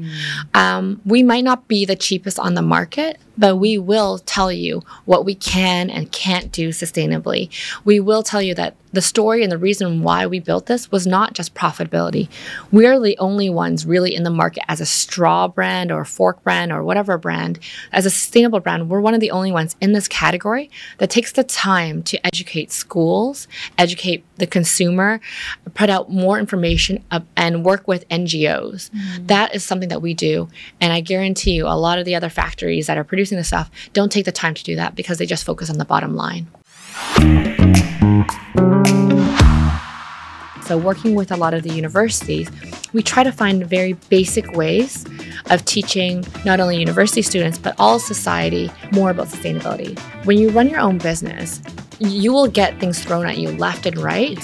Um, 0.53 1.01
we 1.05 1.23
might 1.23 1.43
not 1.43 1.67
be 1.67 1.85
the 1.85 1.95
cheapest 1.95 2.39
on 2.39 2.53
the 2.53 2.61
market, 2.61 3.17
but 3.37 3.57
we 3.57 3.77
will 3.77 4.19
tell 4.19 4.51
you 4.51 4.81
what 5.05 5.25
we 5.25 5.35
can 5.35 5.89
and 5.89 6.11
can't 6.11 6.51
do 6.51 6.69
sustainably. 6.69 7.49
We 7.83 7.99
will 7.99 8.23
tell 8.23 8.41
you 8.41 8.53
that 8.55 8.75
the 8.95 9.01
story 9.01 9.43
and 9.43 9.51
the 9.51 9.57
reason 9.57 10.03
why 10.03 10.25
we 10.25 10.39
built 10.39 10.67
this 10.67 10.89
was 10.89 11.05
not 11.05 11.33
just 11.33 11.53
profitability. 11.53 12.29
We 12.71 12.85
are 12.85 12.97
the 12.97 13.17
only 13.17 13.49
ones 13.49 13.85
really 13.85 14.15
in 14.15 14.23
the 14.23 14.29
market 14.29 14.63
as 14.69 14.79
a 14.79 14.85
straw 14.85 15.49
brand 15.49 15.91
or 15.91 16.05
fork 16.05 16.41
brand 16.43 16.71
or 16.71 16.81
whatever 16.81 17.17
brand, 17.17 17.59
as 17.91 18.05
a 18.05 18.09
sustainable 18.09 18.61
brand. 18.61 18.89
We're 18.89 19.01
one 19.01 19.13
of 19.13 19.19
the 19.19 19.31
only 19.31 19.51
ones 19.51 19.75
in 19.81 19.91
this 19.91 20.07
category 20.07 20.71
that 20.97 21.09
takes 21.09 21.33
the 21.33 21.43
time 21.43 22.03
to 22.03 22.25
educate 22.25 22.71
schools, 22.71 23.49
educate 23.77 24.23
the 24.37 24.47
consumer, 24.47 25.19
put 25.73 25.89
out 25.89 26.09
more 26.15 26.39
information 26.39 27.03
and 27.35 27.63
work 27.63 27.87
with 27.87 28.07
NGOs. 28.09 28.89
Mm-hmm. 28.89 29.25
That 29.27 29.53
is 29.53 29.63
something 29.63 29.89
that 29.89 30.01
we 30.01 30.13
do. 30.13 30.49
And 30.81 30.93
I 30.93 31.01
guarantee 31.01 31.51
you, 31.51 31.67
a 31.67 31.77
lot 31.77 31.99
of 31.99 32.05
the 32.05 32.15
other 32.15 32.29
factories 32.29 32.87
that 32.87 32.97
are 32.97 33.03
producing 33.03 33.37
this 33.37 33.47
stuff 33.47 33.69
don't 33.93 34.11
take 34.11 34.25
the 34.25 34.31
time 34.31 34.53
to 34.53 34.63
do 34.63 34.75
that 34.75 34.95
because 34.95 35.17
they 35.17 35.25
just 35.25 35.45
focus 35.45 35.69
on 35.69 35.77
the 35.77 35.85
bottom 35.85 36.15
line. 36.15 36.47
So, 40.65 40.79
working 40.79 41.13
with 41.13 41.31
a 41.31 41.35
lot 41.35 41.53
of 41.53 41.61
the 41.61 41.71
universities, 41.71 42.49
we 42.91 43.03
try 43.03 43.23
to 43.23 43.31
find 43.31 43.63
very 43.67 43.93
basic 44.09 44.53
ways 44.53 45.05
of 45.51 45.63
teaching 45.65 46.25
not 46.43 46.59
only 46.59 46.79
university 46.79 47.21
students, 47.21 47.59
but 47.59 47.75
all 47.77 47.99
society 47.99 48.71
more 48.91 49.11
about 49.11 49.27
sustainability. 49.27 49.99
When 50.25 50.39
you 50.39 50.49
run 50.49 50.67
your 50.67 50.79
own 50.79 50.97
business, 50.97 51.61
you 51.99 52.33
will 52.33 52.47
get 52.47 52.79
things 52.79 53.03
thrown 53.03 53.25
at 53.25 53.37
you 53.37 53.51
left 53.51 53.85
and 53.85 53.97
right. 53.97 54.39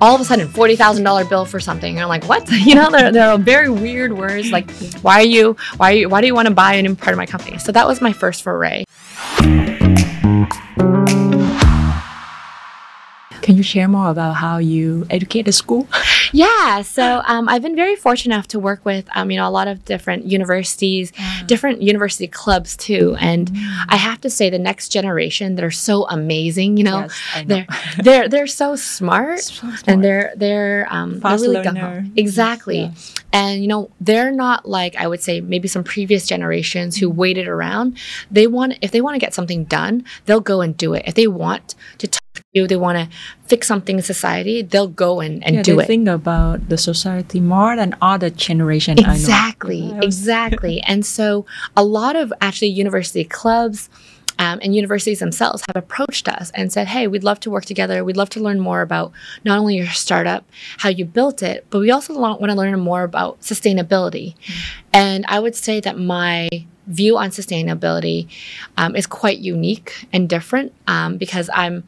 All 0.00 0.14
of 0.14 0.20
a 0.20 0.24
sudden, 0.24 0.48
$40,000 0.48 1.28
bill 1.28 1.44
for 1.44 1.60
something. 1.60 2.00
I'm 2.00 2.08
like, 2.08 2.24
what? 2.28 2.50
You 2.66 2.74
know, 2.74 2.90
there, 2.90 3.12
there 3.12 3.28
are 3.28 3.38
very 3.38 3.70
weird 3.70 4.18
words 4.18 4.50
like, 4.50 4.68
why 5.02 5.20
are 5.20 5.26
you, 5.26 5.56
why 5.76 5.92
are 5.92 5.94
you, 5.94 6.08
why 6.08 6.20
do 6.20 6.26
you 6.26 6.34
want 6.34 6.48
to 6.48 6.54
buy 6.54 6.74
a 6.74 6.82
new 6.82 6.96
part 6.96 7.12
of 7.12 7.16
my 7.16 7.26
company? 7.26 7.58
So 7.58 7.70
that 7.70 7.86
was 7.86 8.00
my 8.00 8.12
first 8.12 8.42
foray. 8.42 8.84
Can 13.46 13.56
you 13.56 13.62
share 13.62 13.86
more 13.86 14.10
about 14.10 14.34
how 14.34 14.58
you 14.58 15.06
educate 15.08 15.42
the 15.42 15.52
school? 15.52 15.86
Yeah, 16.32 16.82
so 16.82 17.22
um, 17.26 17.48
I've 17.48 17.62
been 17.62 17.76
very 17.76 17.94
fortunate 17.94 18.34
enough 18.34 18.48
to 18.48 18.58
work 18.58 18.84
with 18.84 19.06
um, 19.14 19.30
you 19.30 19.36
know 19.38 19.48
a 19.48 19.54
lot 19.60 19.68
of 19.68 19.84
different 19.84 20.24
universities, 20.26 21.12
different 21.46 21.82
university 21.82 22.26
clubs 22.26 22.76
too, 22.76 23.16
and 23.20 23.48
I 23.88 23.94
have 23.96 24.20
to 24.22 24.28
say 24.28 24.50
the 24.50 24.58
next 24.58 24.88
generation 24.88 25.54
that 25.54 25.64
are 25.64 25.70
so 25.70 26.04
amazing. 26.08 26.76
You 26.78 26.84
know, 26.84 26.98
Yes, 27.02 27.14
know. 27.36 27.44
they're 27.46 27.66
they're 28.02 28.28
they're 28.28 28.46
so 28.48 28.74
smart, 28.74 29.38
So 29.38 29.54
smart. 29.54 29.82
and 29.86 30.02
they're 30.04 30.32
they're 30.36 30.88
um, 30.90 31.20
Fast 31.20 31.44
they're 31.44 31.52
really 31.52 31.64
learner. 31.64 32.04
Exactly, 32.16 32.80
Yeah. 32.80 32.90
and 33.32 33.62
you 33.62 33.68
know 33.68 33.90
they're 34.00 34.32
not 34.32 34.66
like 34.68 34.96
I 34.96 35.06
would 35.06 35.22
say 35.22 35.40
maybe 35.40 35.68
some 35.68 35.84
previous 35.84 36.26
generations 36.26 36.96
who 36.96 37.06
Mm-hmm. 37.08 37.18
waited 37.24 37.46
around. 37.46 37.96
They 38.32 38.48
want 38.48 38.78
if 38.82 38.90
they 38.90 39.00
want 39.00 39.14
to 39.14 39.20
get 39.20 39.32
something 39.32 39.62
done, 39.64 40.04
they'll 40.26 40.40
go 40.52 40.60
and 40.60 40.76
do 40.76 40.92
it. 40.94 41.04
If 41.06 41.14
they 41.14 41.28
want 41.28 41.76
to 41.98 42.05
you, 42.56 42.66
they 42.66 42.76
want 42.76 42.98
to 42.98 43.16
fix 43.46 43.68
something 43.68 43.96
in 43.96 44.02
society, 44.02 44.62
they'll 44.62 44.88
go 44.88 45.20
and, 45.20 45.44
and 45.44 45.56
yeah, 45.56 45.62
do 45.62 45.76
they 45.76 45.84
it. 45.84 45.86
think 45.86 46.08
about 46.08 46.68
the 46.68 46.78
society 46.78 47.38
more 47.38 47.76
than 47.76 47.94
other 48.00 48.30
generation. 48.30 48.98
Exactly, 48.98 49.92
exactly. 50.02 50.80
and 50.86 51.06
so 51.06 51.46
a 51.76 51.84
lot 51.84 52.16
of 52.16 52.32
actually 52.40 52.68
university 52.68 53.24
clubs 53.24 53.88
um, 54.38 54.58
and 54.62 54.74
universities 54.74 55.18
themselves 55.20 55.62
have 55.66 55.76
approached 55.76 56.28
us 56.28 56.50
and 56.54 56.72
said, 56.72 56.88
hey, 56.88 57.06
we'd 57.06 57.24
love 57.24 57.40
to 57.40 57.50
work 57.50 57.64
together. 57.64 58.04
We'd 58.04 58.16
love 58.16 58.30
to 58.30 58.40
learn 58.40 58.60
more 58.60 58.82
about 58.82 59.12
not 59.44 59.58
only 59.58 59.76
your 59.76 59.86
startup, 59.86 60.44
how 60.78 60.90
you 60.90 61.04
built 61.04 61.42
it, 61.42 61.66
but 61.70 61.78
we 61.78 61.90
also 61.90 62.18
want 62.18 62.40
to 62.42 62.54
learn 62.54 62.78
more 62.80 63.02
about 63.02 63.40
sustainability. 63.40 64.34
And 64.92 65.24
I 65.28 65.40
would 65.40 65.56
say 65.56 65.80
that 65.80 65.98
my 65.98 66.48
view 66.86 67.16
on 67.16 67.30
sustainability 67.30 68.28
um, 68.76 68.94
is 68.94 69.06
quite 69.06 69.38
unique 69.38 70.06
and 70.12 70.28
different 70.28 70.72
um, 70.86 71.16
because 71.16 71.50
I'm 71.52 71.84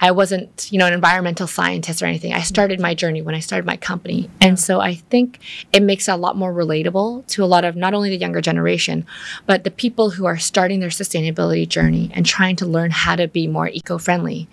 I 0.00 0.10
wasn't 0.10 0.68
you 0.72 0.78
know 0.78 0.86
an 0.86 0.94
environmental 0.94 1.46
scientist 1.46 2.02
or 2.02 2.06
anything. 2.06 2.32
I 2.32 2.42
started 2.42 2.80
my 2.80 2.94
journey 2.94 3.22
when 3.22 3.34
I 3.34 3.40
started 3.40 3.66
my 3.66 3.76
company, 3.76 4.30
and 4.40 4.58
so 4.58 4.80
I 4.80 4.94
think 4.94 5.38
it 5.72 5.82
makes 5.82 6.08
it 6.08 6.12
a 6.12 6.16
lot 6.16 6.36
more 6.36 6.52
relatable 6.52 7.26
to 7.28 7.44
a 7.44 7.46
lot 7.46 7.64
of 7.64 7.76
not 7.76 7.94
only 7.94 8.08
the 8.08 8.16
younger 8.16 8.40
generation, 8.40 9.06
but 9.46 9.64
the 9.64 9.70
people 9.70 10.10
who 10.10 10.24
are 10.26 10.38
starting 10.38 10.80
their 10.80 10.88
sustainability 10.88 11.68
journey 11.68 12.10
and 12.14 12.24
trying 12.24 12.56
to 12.56 12.66
learn 12.66 12.90
how 12.90 13.16
to 13.16 13.28
be 13.28 13.46
more 13.46 13.68
eco-friendly. 13.68 14.48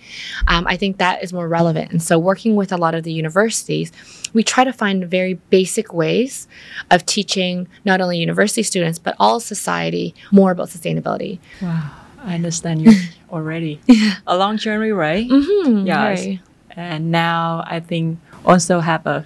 Um, 0.47 0.67
I 0.67 0.77
think 0.77 0.97
that 0.97 1.23
is 1.23 1.31
more 1.31 1.47
relevant, 1.47 1.91
and 1.91 2.01
so 2.01 2.19
working 2.19 2.55
with 2.55 2.71
a 2.71 2.77
lot 2.77 2.95
of 2.95 3.03
the 3.03 3.13
universities, 3.13 3.91
we 4.33 4.43
try 4.43 4.65
to 4.65 4.73
find 4.73 5.05
very 5.05 5.35
basic 5.49 5.93
ways 5.93 6.47
of 6.91 7.05
teaching 7.05 7.67
not 7.85 8.01
only 8.01 8.17
university 8.17 8.63
students 8.63 8.99
but 8.99 9.15
all 9.19 9.39
society 9.39 9.85
more 10.32 10.51
about 10.51 10.70
sustainability. 10.70 11.39
Wow, 11.62 11.92
I 12.24 12.36
understand 12.36 12.82
you 12.82 12.92
already. 13.30 13.80
A 14.27 14.38
long 14.38 14.58
journey, 14.58 14.92
right? 14.92 15.27
Mm-hmm, 15.30 15.86
Yes. 15.86 16.22
very. 16.22 16.42
And 16.75 17.12
now 17.12 17.63
I 17.68 17.80
think 17.80 18.20
also 18.46 18.80
have 18.82 19.06
a 19.08 19.25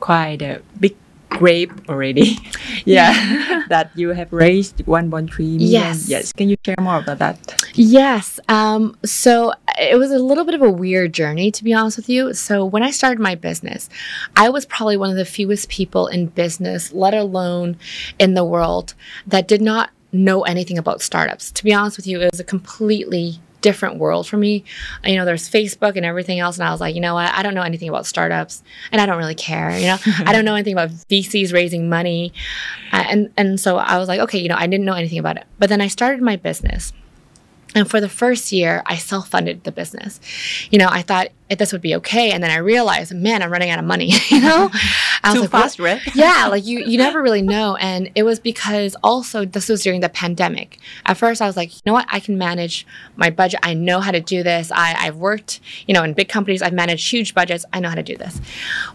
quite 0.00 0.42
a 0.42 0.62
big 0.80 0.96
grape 1.28 1.72
already. 1.88 2.38
yeah, 2.84 3.64
that 3.68 3.90
you 3.94 4.10
have 4.10 4.32
raised 4.32 4.78
1.3 4.86 5.28
million. 5.38 5.60
Yes. 5.60 6.08
Yes. 6.08 6.32
Can 6.32 6.48
you 6.48 6.56
share 6.64 6.76
more 6.80 6.98
about 6.98 7.18
that? 7.18 7.61
Yes. 7.74 8.38
Um, 8.48 8.96
so 9.04 9.52
it 9.78 9.98
was 9.98 10.10
a 10.10 10.18
little 10.18 10.44
bit 10.44 10.54
of 10.54 10.62
a 10.62 10.70
weird 10.70 11.12
journey, 11.12 11.50
to 11.50 11.64
be 11.64 11.72
honest 11.72 11.96
with 11.96 12.08
you. 12.08 12.34
So 12.34 12.64
when 12.64 12.82
I 12.82 12.90
started 12.90 13.20
my 13.20 13.34
business, 13.34 13.88
I 14.36 14.50
was 14.50 14.66
probably 14.66 14.96
one 14.96 15.10
of 15.10 15.16
the 15.16 15.24
fewest 15.24 15.68
people 15.68 16.06
in 16.06 16.26
business, 16.26 16.92
let 16.92 17.14
alone 17.14 17.76
in 18.18 18.34
the 18.34 18.44
world, 18.44 18.94
that 19.26 19.48
did 19.48 19.62
not 19.62 19.90
know 20.12 20.42
anything 20.42 20.76
about 20.76 21.00
startups. 21.00 21.50
To 21.52 21.64
be 21.64 21.72
honest 21.72 21.96
with 21.96 22.06
you, 22.06 22.20
it 22.20 22.30
was 22.30 22.40
a 22.40 22.44
completely 22.44 23.40
different 23.62 23.96
world 23.96 24.26
for 24.26 24.36
me. 24.36 24.64
You 25.04 25.16
know, 25.16 25.24
there's 25.24 25.48
Facebook 25.48 25.96
and 25.96 26.04
everything 26.04 26.40
else, 26.40 26.58
and 26.58 26.68
I 26.68 26.72
was 26.72 26.80
like, 26.80 26.94
you 26.94 27.00
know 27.00 27.14
what? 27.14 27.32
I 27.32 27.42
don't 27.42 27.54
know 27.54 27.62
anything 27.62 27.88
about 27.88 28.04
startups, 28.06 28.62
and 28.90 29.00
I 29.00 29.06
don't 29.06 29.16
really 29.16 29.34
care. 29.34 29.70
You 29.78 29.86
know, 29.86 29.98
I 30.26 30.32
don't 30.32 30.44
know 30.44 30.54
anything 30.54 30.74
about 30.74 30.90
VCs 30.90 31.54
raising 31.54 31.88
money, 31.88 32.34
uh, 32.92 33.04
and 33.08 33.32
and 33.38 33.58
so 33.58 33.78
I 33.78 33.96
was 33.98 34.08
like, 34.08 34.20
okay, 34.20 34.38
you 34.38 34.48
know, 34.48 34.56
I 34.58 34.66
didn't 34.66 34.84
know 34.84 34.94
anything 34.94 35.18
about 35.18 35.38
it. 35.38 35.44
But 35.58 35.70
then 35.70 35.80
I 35.80 35.86
started 35.86 36.20
my 36.20 36.36
business. 36.36 36.92
And 37.74 37.88
for 37.88 38.00
the 38.00 38.08
first 38.08 38.52
year, 38.52 38.82
I 38.86 38.96
self 38.96 39.28
funded 39.28 39.64
the 39.64 39.72
business. 39.72 40.20
You 40.70 40.78
know, 40.78 40.88
I 40.90 41.02
thought 41.02 41.28
this 41.48 41.72
would 41.72 41.80
be 41.80 41.94
okay. 41.96 42.30
And 42.30 42.42
then 42.42 42.50
I 42.50 42.56
realized, 42.56 43.14
man, 43.14 43.42
I'm 43.42 43.50
running 43.50 43.70
out 43.70 43.78
of 43.78 43.84
money. 43.84 44.12
You 44.32 44.40
know, 44.40 44.70
I 45.22 45.28
was 45.28 45.34
Too 45.34 45.40
like, 45.42 45.50
fast, 45.50 45.78
right? 45.78 46.00
yeah, 46.14 46.46
like 46.46 46.64
you, 46.64 46.80
you 46.80 46.96
never 46.96 47.20
really 47.20 47.42
know. 47.42 47.76
And 47.76 48.10
it 48.14 48.22
was 48.22 48.40
because 48.40 48.96
also 49.02 49.44
this 49.44 49.68
was 49.68 49.82
during 49.82 50.00
the 50.00 50.08
pandemic. 50.08 50.78
At 51.04 51.18
first, 51.18 51.42
I 51.42 51.46
was 51.46 51.56
like, 51.56 51.74
you 51.74 51.82
know 51.84 51.92
what? 51.92 52.06
I 52.08 52.18
can 52.18 52.38
manage 52.38 52.86
my 53.16 53.28
budget. 53.28 53.60
I 53.62 53.74
know 53.74 54.00
how 54.00 54.10
to 54.10 54.20
do 54.20 54.42
this. 54.42 54.72
I, 54.72 54.94
I've 54.98 55.16
worked, 55.16 55.60
you 55.86 55.92
know, 55.92 56.02
in 56.02 56.14
big 56.14 56.30
companies. 56.30 56.62
I've 56.62 56.72
managed 56.72 57.10
huge 57.10 57.34
budgets. 57.34 57.66
I 57.74 57.80
know 57.80 57.90
how 57.90 57.94
to 57.94 58.02
do 58.02 58.16
this. 58.16 58.40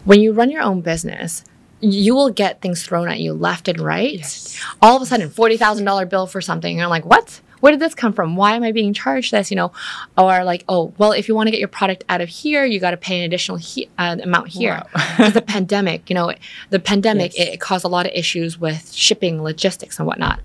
When 0.04 0.20
you 0.20 0.32
run 0.32 0.50
your 0.50 0.62
own 0.62 0.80
business, 0.80 1.44
you 1.80 2.14
will 2.14 2.30
get 2.30 2.60
things 2.60 2.82
thrown 2.82 3.08
at 3.08 3.20
you 3.20 3.32
left 3.32 3.68
and 3.68 3.78
right. 3.80 4.18
Yes. 4.18 4.60
All 4.82 4.96
of 4.96 5.02
a 5.02 5.06
sudden, 5.06 5.30
forty 5.30 5.56
thousand 5.56 5.84
dollar 5.84 6.06
bill 6.06 6.26
for 6.26 6.40
something, 6.40 6.76
and 6.76 6.82
I'm 6.82 6.90
like, 6.90 7.04
what? 7.04 7.40
Where 7.60 7.70
did 7.72 7.80
this 7.80 7.94
come 7.94 8.12
from? 8.12 8.36
Why 8.36 8.54
am 8.54 8.62
I 8.62 8.72
being 8.72 8.92
charged 8.94 9.32
this? 9.32 9.50
You 9.50 9.56
know, 9.56 9.72
or 10.16 10.44
like, 10.44 10.64
oh, 10.68 10.92
well, 10.98 11.12
if 11.12 11.28
you 11.28 11.34
want 11.34 11.46
to 11.46 11.50
get 11.50 11.60
your 11.60 11.68
product 11.68 12.04
out 12.08 12.20
of 12.20 12.28
here, 12.28 12.64
you 12.64 12.80
got 12.80 12.92
to 12.92 12.96
pay 12.96 13.18
an 13.18 13.24
additional 13.24 13.58
he- 13.58 13.88
uh, 13.98 14.16
amount 14.22 14.48
here. 14.48 14.82
Because 14.92 15.32
the 15.34 15.42
pandemic, 15.42 16.08
you 16.08 16.14
know, 16.14 16.32
the 16.70 16.78
pandemic 16.78 17.36
Yes. 17.36 17.48
it, 17.48 17.54
it 17.54 17.60
caused 17.60 17.84
a 17.84 17.88
lot 17.88 18.06
of 18.06 18.12
issues 18.14 18.58
with 18.58 18.92
shipping, 18.92 19.42
logistics, 19.42 19.98
and 19.98 20.06
whatnot. 20.06 20.40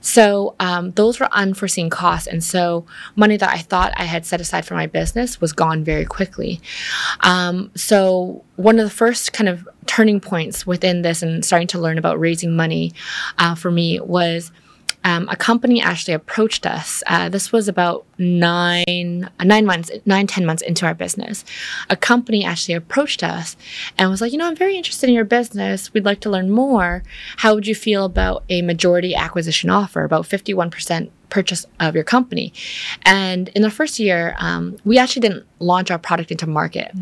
So 0.00 0.54
um, 0.60 0.92
those 0.92 1.18
were 1.18 1.28
unforeseen 1.32 1.90
costs, 1.90 2.28
and 2.28 2.42
so 2.42 2.86
money 3.16 3.36
that 3.36 3.50
I 3.50 3.58
thought 3.58 3.92
I 3.96 4.04
had 4.04 4.24
set 4.24 4.40
aside 4.40 4.64
for 4.64 4.74
my 4.74 4.86
business 4.86 5.40
was 5.40 5.52
gone 5.52 5.82
very 5.82 6.04
quickly. 6.04 6.60
Um, 7.20 7.70
so 7.74 8.44
one 8.56 8.78
of 8.78 8.84
the 8.84 8.94
first 8.94 9.32
kind 9.32 9.48
of 9.48 9.68
turning 9.86 10.20
points 10.20 10.64
within 10.66 11.02
this 11.02 11.20
and 11.22 11.44
starting 11.44 11.66
to 11.68 11.80
learn 11.80 11.98
about 11.98 12.20
raising 12.20 12.54
money 12.54 12.92
uh, 13.38 13.54
for 13.56 13.70
me 13.72 13.98
was 14.00 14.52
um, 15.04 15.28
a 15.28 15.36
company 15.36 15.80
actually 15.80 16.14
approached 16.14 16.66
us. 16.66 17.02
Uh, 17.06 17.28
this 17.28 17.52
was 17.52 17.68
about 17.68 18.04
nine, 18.18 19.30
uh, 19.38 19.44
nine 19.44 19.64
months, 19.64 19.90
nine, 20.06 20.26
ten 20.26 20.44
months 20.44 20.62
into 20.62 20.86
our 20.86 20.94
business. 20.94 21.44
A 21.88 21.96
company 21.96 22.44
actually 22.44 22.74
approached 22.74 23.22
us 23.22 23.56
and 23.96 24.10
was 24.10 24.20
like, 24.20 24.32
you 24.32 24.38
know, 24.38 24.46
I'm 24.46 24.56
very 24.56 24.76
interested 24.76 25.08
in 25.08 25.14
your 25.14 25.24
business. 25.24 25.94
We'd 25.94 26.04
like 26.04 26.20
to 26.20 26.30
learn 26.30 26.50
more. 26.50 27.02
How 27.38 27.54
would 27.54 27.66
you 27.66 27.74
feel 27.74 28.04
about 28.04 28.44
a 28.48 28.62
majority 28.62 29.14
acquisition 29.14 29.70
offer, 29.70 30.04
about 30.04 30.24
51% 30.24 31.10
purchase 31.30 31.64
of 31.78 31.94
your 31.94 32.04
company? 32.04 32.52
And 33.02 33.48
in 33.50 33.62
the 33.62 33.70
first 33.70 33.98
year, 33.98 34.34
um, 34.38 34.78
we 34.84 34.98
actually 34.98 35.20
didn't 35.20 35.46
launch 35.60 35.90
our 35.90 35.98
product 35.98 36.30
into 36.30 36.46
market. 36.46 36.92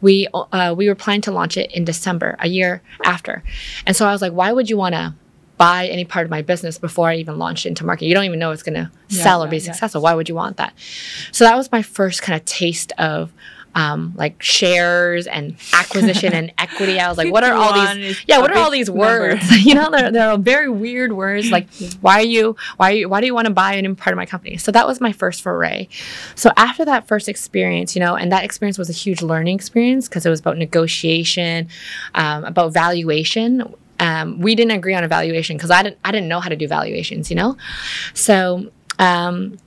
We 0.00 0.28
uh, 0.34 0.74
we 0.76 0.88
were 0.88 0.94
planning 0.94 1.22
to 1.22 1.32
launch 1.32 1.56
it 1.56 1.70
in 1.72 1.84
December, 1.84 2.36
a 2.38 2.48
year 2.48 2.82
after. 3.04 3.42
And 3.86 3.96
so 3.96 4.06
I 4.06 4.12
was 4.12 4.22
like, 4.22 4.32
why 4.32 4.52
would 4.52 4.68
you 4.68 4.76
want 4.76 4.94
to? 4.94 5.14
Buy 5.56 5.86
any 5.88 6.04
part 6.04 6.24
of 6.24 6.30
my 6.30 6.42
business 6.42 6.78
before 6.78 7.08
I 7.08 7.16
even 7.16 7.38
launch 7.38 7.64
it 7.64 7.70
into 7.70 7.84
market. 7.84 8.06
You 8.06 8.14
don't 8.14 8.24
even 8.24 8.38
know 8.38 8.50
it's 8.50 8.62
going 8.62 8.74
to 8.74 8.90
Yeah, 9.08 9.22
sell 9.22 9.42
or 9.42 9.46
yeah, 9.46 9.50
be 9.50 9.60
successful. 9.60 10.02
Why 10.02 10.14
would 10.14 10.28
you 10.28 10.34
want 10.34 10.58
that? 10.58 10.74
So 11.32 11.44
that 11.44 11.56
was 11.56 11.72
my 11.72 11.82
first 11.82 12.22
kind 12.22 12.38
of 12.38 12.44
taste 12.44 12.92
of 12.98 13.32
um, 13.76 14.14
like 14.16 14.42
shares 14.42 15.26
and 15.26 15.54
acquisition 15.74 16.32
and 16.32 16.50
equity. 16.58 16.98
I 16.98 17.08
was 17.10 17.18
like, 17.18 17.30
what 17.30 17.44
are 17.44 17.52
all 17.52 17.74
these? 17.74 18.24
Yeah, 18.26 18.38
what 18.38 18.50
are 18.50 18.58
all 18.58 18.70
these 18.70 18.90
words? 18.90 19.64
you 19.66 19.74
know, 19.74 19.90
they're, 19.90 20.10
they're 20.10 20.38
very 20.38 20.70
weird 20.70 21.12
words. 21.12 21.50
Like, 21.50 21.68
why 22.00 22.20
are 22.20 22.24
you? 22.24 22.56
Why 22.78 22.90
are 22.90 22.94
you? 22.94 23.08
Why 23.10 23.20
do 23.20 23.26
you 23.26 23.34
want 23.34 23.48
to 23.48 23.52
buy 23.52 23.76
any 23.76 23.94
part 23.94 24.14
of 24.14 24.16
my 24.16 24.24
company? 24.24 24.56
So 24.56 24.72
that 24.72 24.86
was 24.86 24.98
my 24.98 25.12
first 25.12 25.42
foray. 25.42 25.88
So 26.34 26.50
after 26.56 26.86
that 26.86 27.06
first 27.06 27.28
experience, 27.28 27.94
you 27.94 28.00
know, 28.00 28.16
and 28.16 28.32
that 28.32 28.44
experience 28.44 28.78
was 28.78 28.88
a 28.88 28.94
huge 28.94 29.20
learning 29.20 29.56
experience 29.56 30.08
because 30.08 30.24
it 30.24 30.30
was 30.30 30.40
about 30.40 30.56
negotiation, 30.56 31.68
um, 32.14 32.44
about 32.44 32.72
valuation. 32.72 33.74
Um, 34.00 34.40
we 34.40 34.54
didn't 34.54 34.72
agree 34.72 34.94
on 34.94 35.04
a 35.04 35.08
valuation 35.08 35.56
because 35.56 35.70
I 35.70 35.82
didn't 35.82 35.98
I 36.04 36.12
didn't 36.12 36.28
know 36.28 36.40
how 36.40 36.48
to 36.48 36.56
do 36.56 36.68
valuations, 36.68 37.30
you 37.30 37.36
know. 37.36 37.56
So 38.14 38.70
um, 38.98 39.58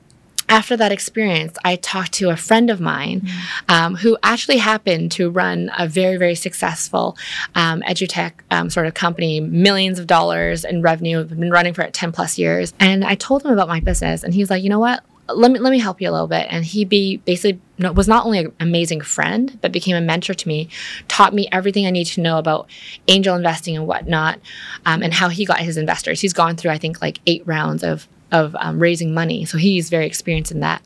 after 0.49 0.75
that 0.75 0.91
experience, 0.91 1.55
I 1.63 1.75
talked 1.75 2.13
to 2.13 2.29
a 2.29 2.35
friend 2.35 2.69
of 2.69 2.81
mine 2.81 3.29
um, 3.69 3.95
who 3.95 4.17
actually 4.23 4.57
happened 4.57 5.11
to 5.13 5.29
run 5.29 5.71
a 5.77 5.87
very, 5.87 6.17
very 6.17 6.35
successful 6.35 7.15
um, 7.55 7.81
edutech 7.83 8.33
um, 8.49 8.69
sort 8.69 8.87
of 8.87 8.95
company, 8.95 9.39
millions 9.39 9.99
of 9.99 10.07
dollars 10.07 10.65
in 10.65 10.81
revenue, 10.81 11.23
been 11.23 11.51
running 11.51 11.73
for 11.73 11.87
10 11.87 12.11
plus 12.11 12.37
years. 12.37 12.73
And 12.79 13.05
I 13.05 13.15
told 13.15 13.45
him 13.45 13.51
about 13.51 13.67
my 13.67 13.79
business, 13.79 14.23
and 14.23 14.33
he's 14.33 14.49
like, 14.49 14.63
you 14.63 14.69
know 14.69 14.79
what? 14.79 15.03
Let 15.33 15.51
me 15.51 15.59
let 15.59 15.71
me 15.71 15.79
help 15.79 16.01
you 16.01 16.09
a 16.09 16.11
little 16.11 16.27
bit. 16.27 16.47
And 16.49 16.65
he 16.65 16.85
be 16.85 17.17
basically 17.17 17.59
was 17.79 18.07
not 18.07 18.25
only 18.25 18.39
an 18.39 18.53
amazing 18.59 19.01
friend, 19.01 19.57
but 19.61 19.71
became 19.71 19.95
a 19.95 20.01
mentor 20.01 20.33
to 20.33 20.47
me, 20.47 20.69
taught 21.07 21.33
me 21.33 21.47
everything 21.51 21.85
I 21.85 21.91
need 21.91 22.05
to 22.05 22.21
know 22.21 22.37
about 22.37 22.69
angel 23.07 23.35
investing 23.35 23.75
and 23.77 23.87
whatnot, 23.87 24.39
um, 24.85 25.01
and 25.01 25.13
how 25.13 25.29
he 25.29 25.45
got 25.45 25.59
his 25.59 25.77
investors. 25.77 26.21
He's 26.21 26.33
gone 26.33 26.55
through, 26.55 26.71
I 26.71 26.77
think, 26.77 27.01
like 27.01 27.19
eight 27.25 27.43
rounds 27.45 27.83
of 27.83 28.07
of 28.31 28.55
um, 28.59 28.79
raising 28.79 29.13
money. 29.13 29.45
So 29.45 29.57
he's 29.57 29.89
very 29.89 30.05
experienced 30.05 30.51
in 30.51 30.59
that. 30.59 30.85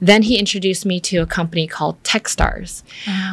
Then 0.00 0.22
he 0.22 0.38
introduced 0.38 0.86
me 0.86 1.00
to 1.00 1.18
a 1.18 1.26
company 1.26 1.66
called 1.66 2.02
TechStars, 2.02 2.82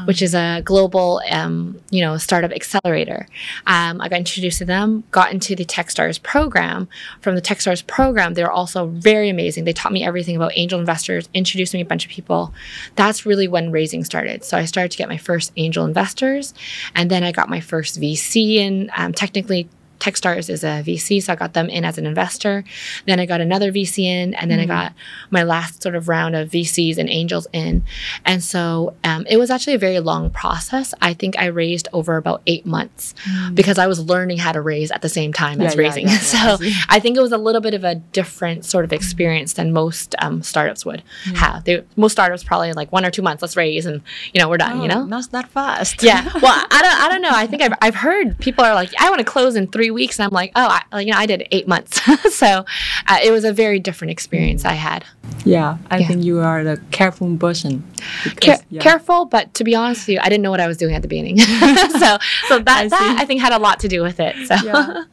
which 0.05 0.21
is 0.21 0.33
a 0.33 0.61
global, 0.63 1.21
um, 1.29 1.79
you 1.89 2.01
know, 2.01 2.17
startup 2.17 2.51
accelerator. 2.51 3.27
Um, 3.67 4.01
I 4.01 4.09
got 4.09 4.19
introduced 4.19 4.59
to 4.59 4.65
them, 4.65 5.03
got 5.11 5.31
into 5.31 5.55
the 5.55 5.65
TechStars 5.65 6.21
program. 6.21 6.87
From 7.21 7.35
the 7.35 7.41
TechStars 7.41 7.85
program, 7.85 8.33
they 8.33 8.43
were 8.43 8.51
also 8.51 8.87
very 8.87 9.29
amazing. 9.29 9.65
They 9.65 9.73
taught 9.73 9.91
me 9.91 10.03
everything 10.03 10.35
about 10.35 10.51
angel 10.55 10.79
investors, 10.79 11.29
introduced 11.33 11.73
me 11.73 11.81
a 11.81 11.85
bunch 11.85 12.05
of 12.05 12.11
people. 12.11 12.53
That's 12.95 13.25
really 13.25 13.47
when 13.47 13.71
raising 13.71 14.03
started. 14.03 14.43
So 14.43 14.57
I 14.57 14.65
started 14.65 14.91
to 14.91 14.97
get 14.97 15.09
my 15.09 15.17
first 15.17 15.51
angel 15.57 15.85
investors, 15.85 16.53
and 16.95 17.09
then 17.11 17.23
I 17.23 17.31
got 17.31 17.49
my 17.49 17.59
first 17.59 17.99
VC 17.99 18.55
in. 18.55 18.91
Um, 18.95 19.13
technically, 19.13 19.69
Techstars 20.01 20.49
is 20.49 20.63
a 20.63 20.83
VC, 20.85 21.21
so 21.23 21.31
I 21.33 21.35
got 21.37 21.53
them 21.53 21.69
in 21.69 21.85
as 21.85 21.97
an 21.97 22.05
investor. 22.05 22.63
Then 23.05 23.19
I 23.19 23.25
got 23.25 23.39
another 23.39 23.71
VC 23.71 24.03
in, 24.05 24.33
and 24.33 24.49
then 24.51 24.59
I 24.59 24.65
got 24.65 24.93
my 25.29 25.43
last 25.43 25.81
sort 25.83 25.95
of 25.95 26.09
round 26.09 26.35
of 26.35 26.49
VCs 26.49 26.97
and 26.97 27.07
angels 27.09 27.47
in. 27.53 27.83
And 28.25 28.43
so 28.43 28.95
um, 29.03 29.25
it 29.29 29.37
was 29.37 29.49
actually 29.51 29.75
a 29.75 29.77
very 29.79 29.99
long 29.99 30.31
process. 30.31 30.93
I 31.01 31.13
think 31.13 31.37
I 31.37 31.45
raised 31.45 31.87
over 31.93 32.17
about 32.17 32.41
eight 32.47 32.65
months 32.65 33.13
because 33.53 33.77
I 33.77 33.85
was 33.87 33.99
learning 33.99 34.39
how 34.39 34.51
to 34.51 34.61
raise 34.61 34.89
at 34.91 35.01
the 35.03 35.09
same 35.09 35.31
time 35.33 35.61
as 35.61 35.75
Yeah, 35.75 35.81
yeah, 35.81 35.87
raising. 35.87 36.07
yeah, 36.07 36.17
so 36.57 36.57
I. 36.89 36.99
Think 37.01 37.17
it 37.17 37.21
was 37.21 37.31
a 37.31 37.37
little 37.37 37.61
bit 37.61 37.73
of 37.73 37.83
a 37.83 37.95
different 37.95 38.63
sort 38.63 38.85
of 38.85 38.93
experience 38.93 39.53
than 39.53 39.73
most 39.73 40.13
um, 40.19 40.41
startups 40.43 40.85
would 40.85 41.01
have. 41.35 41.63
They, 41.63 41.83
most 41.95 42.11
startups 42.13 42.43
probably 42.43 42.73
like 42.73 42.91
one 42.91 43.05
or 43.05 43.11
two 43.11 43.21
months, 43.23 43.41
let's 43.41 43.57
raise, 43.57 43.85
and 43.85 44.01
you 44.33 44.39
know 44.39 44.47
we're 44.49 44.57
done. 44.57 44.77
you 44.81 44.83
Oh, 44.83 44.99
know, 44.99 45.05
not 45.05 45.29
that 45.31 45.49
fast. 45.49 46.01
yeah. 46.03 46.23
Well, 46.41 46.65
I 46.71 46.81
don't. 46.81 47.01
I 47.01 47.07
don't 47.09 47.21
know. 47.21 47.31
I 47.31 47.45
think 47.47 47.61
I've, 47.61 47.73
I've 47.81 47.95
heard 47.95 48.37
people 48.39 48.63
are 48.63 48.73
like, 48.75 48.91
I 48.99 49.09
want 49.09 49.19
to 49.19 49.25
close 49.25 49.55
in 49.55 49.67
three 49.67 49.90
weeks, 49.91 50.19
and 50.19 50.25
I'm 50.25 50.31
like, 50.33 50.51
oh, 50.55 50.79
I, 50.91 50.99
you 51.01 51.11
know, 51.11 51.17
I 51.17 51.25
did 51.25 51.47
eight 51.51 51.67
months. 51.67 52.01
so 52.35 52.65
uh, 53.07 53.19
it 53.23 53.31
was 53.31 53.43
a 53.43 53.53
very 53.53 53.79
different 53.79 54.11
experience 54.11 54.65
I 54.65 54.73
had. 54.73 55.05
Yeah, 55.45 55.77
I 55.89 55.99
Yeah. 55.99 56.07
think 56.07 56.23
you 56.23 56.39
are 56.39 56.63
the 56.63 56.81
careful 56.91 57.35
person. 57.37 57.83
because- 58.23 58.35
Care- 58.39 58.59
yeah. 58.69 58.81
Careful, 58.81 59.25
but 59.25 59.53
to 59.55 59.63
be 59.63 59.75
honest 59.75 60.01
with 60.07 60.13
you, 60.15 60.19
I 60.21 60.29
didn't 60.29 60.41
know 60.43 60.51
what 60.51 60.59
I 60.61 60.67
was 60.67 60.77
doing 60.77 60.95
at 60.95 61.01
the 61.01 61.07
beginning. 61.07 61.37
so 62.01 62.17
so 62.47 62.59
that 62.59 62.67
I 62.85 62.87
that. 62.87 63.15
I 63.19 63.25
think 63.25 63.41
had 63.41 63.53
a 63.53 63.59
lot 63.59 63.79
to 63.81 63.87
do 63.87 64.01
with 64.01 64.19
it. 64.19 64.35
So 64.47 64.55
yeah. 64.63 65.03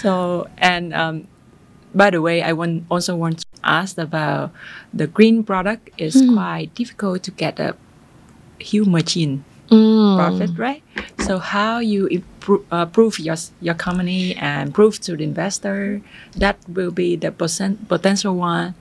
So 0.00 0.48
and 0.58 0.92
um, 0.94 1.26
by 1.94 2.10
the 2.10 2.20
way, 2.20 2.42
I 2.42 2.52
want 2.52 2.84
also 2.90 3.16
want 3.16 3.40
to 3.40 3.46
ask 3.64 3.96
about 3.98 4.52
the 4.92 5.06
green 5.06 5.42
product 5.44 5.90
is 5.98 6.14
Hmm. 6.20 6.34
quite 6.34 6.74
difficult 6.74 7.22
to 7.24 7.30
get 7.30 7.58
a 7.58 7.74
huge 8.58 8.86
machine 8.88 9.44
Mm. 9.70 10.16
profit, 10.16 10.58
right? 10.58 10.82
So 11.20 11.38
how 11.38 11.80
you 11.80 12.06
improve, 12.06 12.64
uh, 12.70 12.86
prove 12.86 13.18
your 13.18 13.36
your 13.60 13.74
company 13.74 14.36
and 14.36 14.72
prove 14.72 15.00
to 15.00 15.16
the 15.16 15.24
investor 15.24 16.00
that 16.36 16.56
will 16.68 16.92
be 16.92 17.16
the 17.16 17.32
percent, 17.32 17.88
potential 17.88 18.36
one 18.36 18.74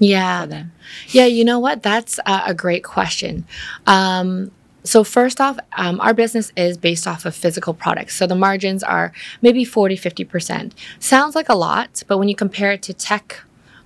yeah. 0.00 0.42
for 0.42 0.46
them. 0.48 0.72
Yeah, 1.08 1.26
you 1.26 1.44
know 1.44 1.58
what? 1.58 1.82
That's 1.82 2.18
a, 2.26 2.42
a 2.46 2.54
great 2.54 2.84
question. 2.84 3.44
Um, 3.86 4.50
so, 4.82 5.04
first 5.04 5.40
off, 5.40 5.58
um, 5.76 6.00
our 6.00 6.14
business 6.14 6.52
is 6.56 6.78
based 6.78 7.06
off 7.06 7.26
of 7.26 7.34
physical 7.34 7.74
products. 7.74 8.16
So, 8.16 8.26
the 8.26 8.34
margins 8.34 8.82
are 8.82 9.12
maybe 9.42 9.64
40, 9.64 9.96
50%. 9.96 10.72
Sounds 10.98 11.34
like 11.34 11.48
a 11.50 11.54
lot, 11.54 12.02
but 12.08 12.18
when 12.18 12.28
you 12.28 12.34
compare 12.34 12.72
it 12.72 12.82
to 12.82 12.94
tech 12.94 13.42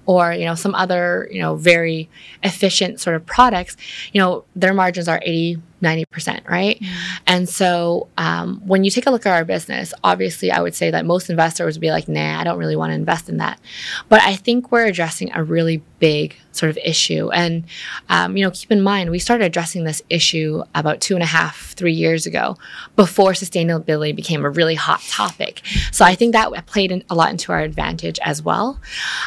or 0.07 0.33
you 0.33 0.45
know 0.45 0.55
some 0.55 0.75
other 0.75 1.29
you 1.31 1.41
know 1.41 1.55
very 1.55 2.09
efficient 2.43 3.01
sort 3.01 3.17
of 3.17 3.25
products 3.25 3.75
you 4.13 4.21
know 4.21 4.45
their 4.55 4.75
margins 4.75 5.09
are 5.09 5.19
80 5.23 5.59
90% 5.85 6.49
right? 6.49 6.81
And 7.27 7.49
so 7.49 8.09
um, 8.19 8.61
when 8.65 8.85
you 8.85 8.91
take 8.91 9.07
a 9.07 9.11
look 9.11 9.27
at 9.27 9.33
our 9.33 9.45
business 9.45 9.93
obviously 10.03 10.51
i 10.51 10.61
would 10.61 10.75
say 10.75 10.91
that 10.91 11.05
most 11.05 11.31
investors 11.31 11.77
would 11.77 11.81
be 11.81 11.91
like 11.91 12.09
nah 12.09 12.41
i 12.41 12.45
don't 12.45 12.59
really 12.59 12.77
want 12.77 12.91
to 12.91 12.95
invest 12.95 13.29
in 13.29 13.39
that. 13.39 13.61
But 14.09 14.23
i 14.23 14.35
think 14.35 14.71
we're 14.73 14.87
addressing 14.87 15.31
a 15.35 15.43
really 15.43 15.83
big 15.99 16.37
sort 16.53 16.71
of 16.71 16.79
issue. 16.85 17.31
And 17.31 17.65
um, 18.09 18.37
you 18.37 18.45
know 18.45 18.51
keep 18.51 18.71
in 18.71 18.83
mind 18.83 19.11
we 19.11 19.19
started 19.19 19.45
addressing 19.45 19.85
this 19.85 20.03
issue 20.09 20.63
about 20.75 21.01
two 21.01 21.15
and 21.15 21.23
a 21.23 21.27
half 21.27 21.73
three 21.75 21.93
years 21.93 22.27
ago 22.27 22.57
before 22.95 23.33
sustainability 23.33 24.15
became 24.15 24.45
a 24.45 24.51
really 24.51 24.75
hot 24.75 25.01
topic. 25.03 25.63
So 25.93 26.05
i 26.05 26.15
think 26.15 26.33
that 26.33 26.67
played 26.67 26.93
in, 26.93 27.03
a 27.11 27.15
lot 27.15 27.31
into 27.31 27.53
our 27.53 27.61
advantage 27.61 28.19
as 28.23 28.43
well. 28.43 28.81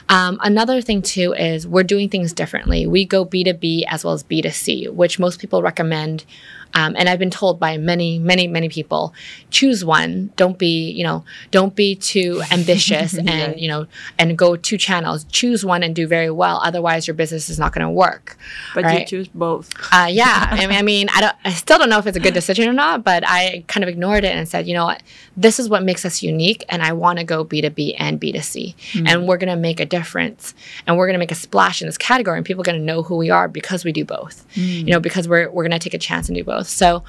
Um, 0.10 0.40
another 0.42 0.82
thing 0.82 1.02
too 1.02 1.34
is 1.34 1.68
we're 1.68 1.84
doing 1.84 2.10
things 2.10 2.34
differently. 2.34 2.88
We 2.88 3.06
go 3.06 3.26
b2b 3.26 3.84
as 3.88 4.04
well 4.04 4.14
as 4.14 4.24
b2c 4.24 4.94
which 4.94 5.20
most 5.20 5.40
people 5.40 5.62
recommend 5.62 6.26
um, 6.74 6.96
and 6.98 7.10
I've 7.10 7.20
been 7.20 7.30
told 7.30 7.60
by 7.60 7.78
many, 7.78 8.20
many, 8.20 8.48
many 8.48 8.70
people, 8.70 9.14
choose 9.50 9.84
one. 9.84 10.32
Don't 10.36 10.58
be, 10.58 10.92
you 10.92 11.04
know, 11.04 11.24
don't 11.52 11.76
be 11.76 11.96
too 11.96 12.42
ambitious 12.52 13.18
and 13.18 13.60
you 13.60 13.68
know, 13.68 13.88
and 14.18 14.38
go 14.38 14.56
two 14.56 14.78
channels. 14.78 15.26
Choose 15.26 15.66
one 15.66 15.84
and 15.84 15.96
do 15.96 16.08
very 16.08 16.30
well. 16.30 16.60
Otherwise, 16.64 17.08
your 17.08 17.14
business 17.14 17.50
is 17.50 17.60
not 17.60 17.74
going 17.74 17.86
to 17.86 17.92
work. 17.92 18.38
But 18.74 18.86
you 19.00 19.06
choose 19.06 19.28
both. 19.28 19.72
Uh, 19.92 20.08
yeah, 20.10 20.48
I 20.52 20.68
mean, 20.68 20.78
I 20.78 20.82
mean, 20.82 21.10
I 21.14 21.22
don't, 21.22 21.36
I 21.46 21.54
still 21.54 21.78
don't 21.78 21.90
know 21.90 22.00
if 22.00 22.08
it's 22.08 22.18
a 22.18 22.20
good 22.20 22.34
decision 22.34 22.68
or 22.68 22.74
not, 22.74 23.04
but 23.04 23.24
I 23.26 23.64
kind 23.68 23.84
of 23.84 23.90
ignored 23.90 24.24
it 24.24 24.36
and 24.36 24.48
said, 24.48 24.68
you 24.68 24.74
know 24.74 24.86
what, 24.86 25.04
this 25.36 25.60
is 25.60 25.70
what 25.70 25.84
makes 25.84 26.06
us 26.06 26.24
unique, 26.24 26.66
and 26.70 26.82
I 26.82 26.94
want 26.94 27.20
to 27.20 27.26
go 27.26 27.44
B 27.44 27.62
two 27.62 27.70
B 27.70 27.96
and 27.96 28.20
B 28.20 28.32
two 28.32 28.42
C, 28.42 28.76
and 29.06 29.28
we're 29.28 29.38
gonna 29.38 29.56
make 29.56 29.80
a 29.80 29.86
difference, 29.86 30.54
and 30.86 30.98
we're 30.98 31.08
gonna 31.08 31.20
make 31.20 31.32
a 31.32 31.36
splash 31.36 31.82
in 31.82 31.88
this 31.88 31.98
category, 31.98 32.38
and 32.38 32.46
people 32.46 32.62
are 32.62 32.66
gonna 32.66 32.80
know 32.80 33.04
who 33.04 33.16
we 33.16 33.30
are 33.30 33.48
because 33.48 33.86
we 33.86 33.92
do 33.92 34.04
both, 34.04 34.46
you 34.86 34.92
know, 34.92 35.00
because 35.00 35.28
we're 35.28 35.50
we're 35.52 35.64
gonna 35.64 35.80
take 35.80 35.94
a 35.94 36.00
chance 36.00 36.28
and 36.28 36.36
do 36.36 36.44
both. 36.44 36.57
So, 36.64 37.04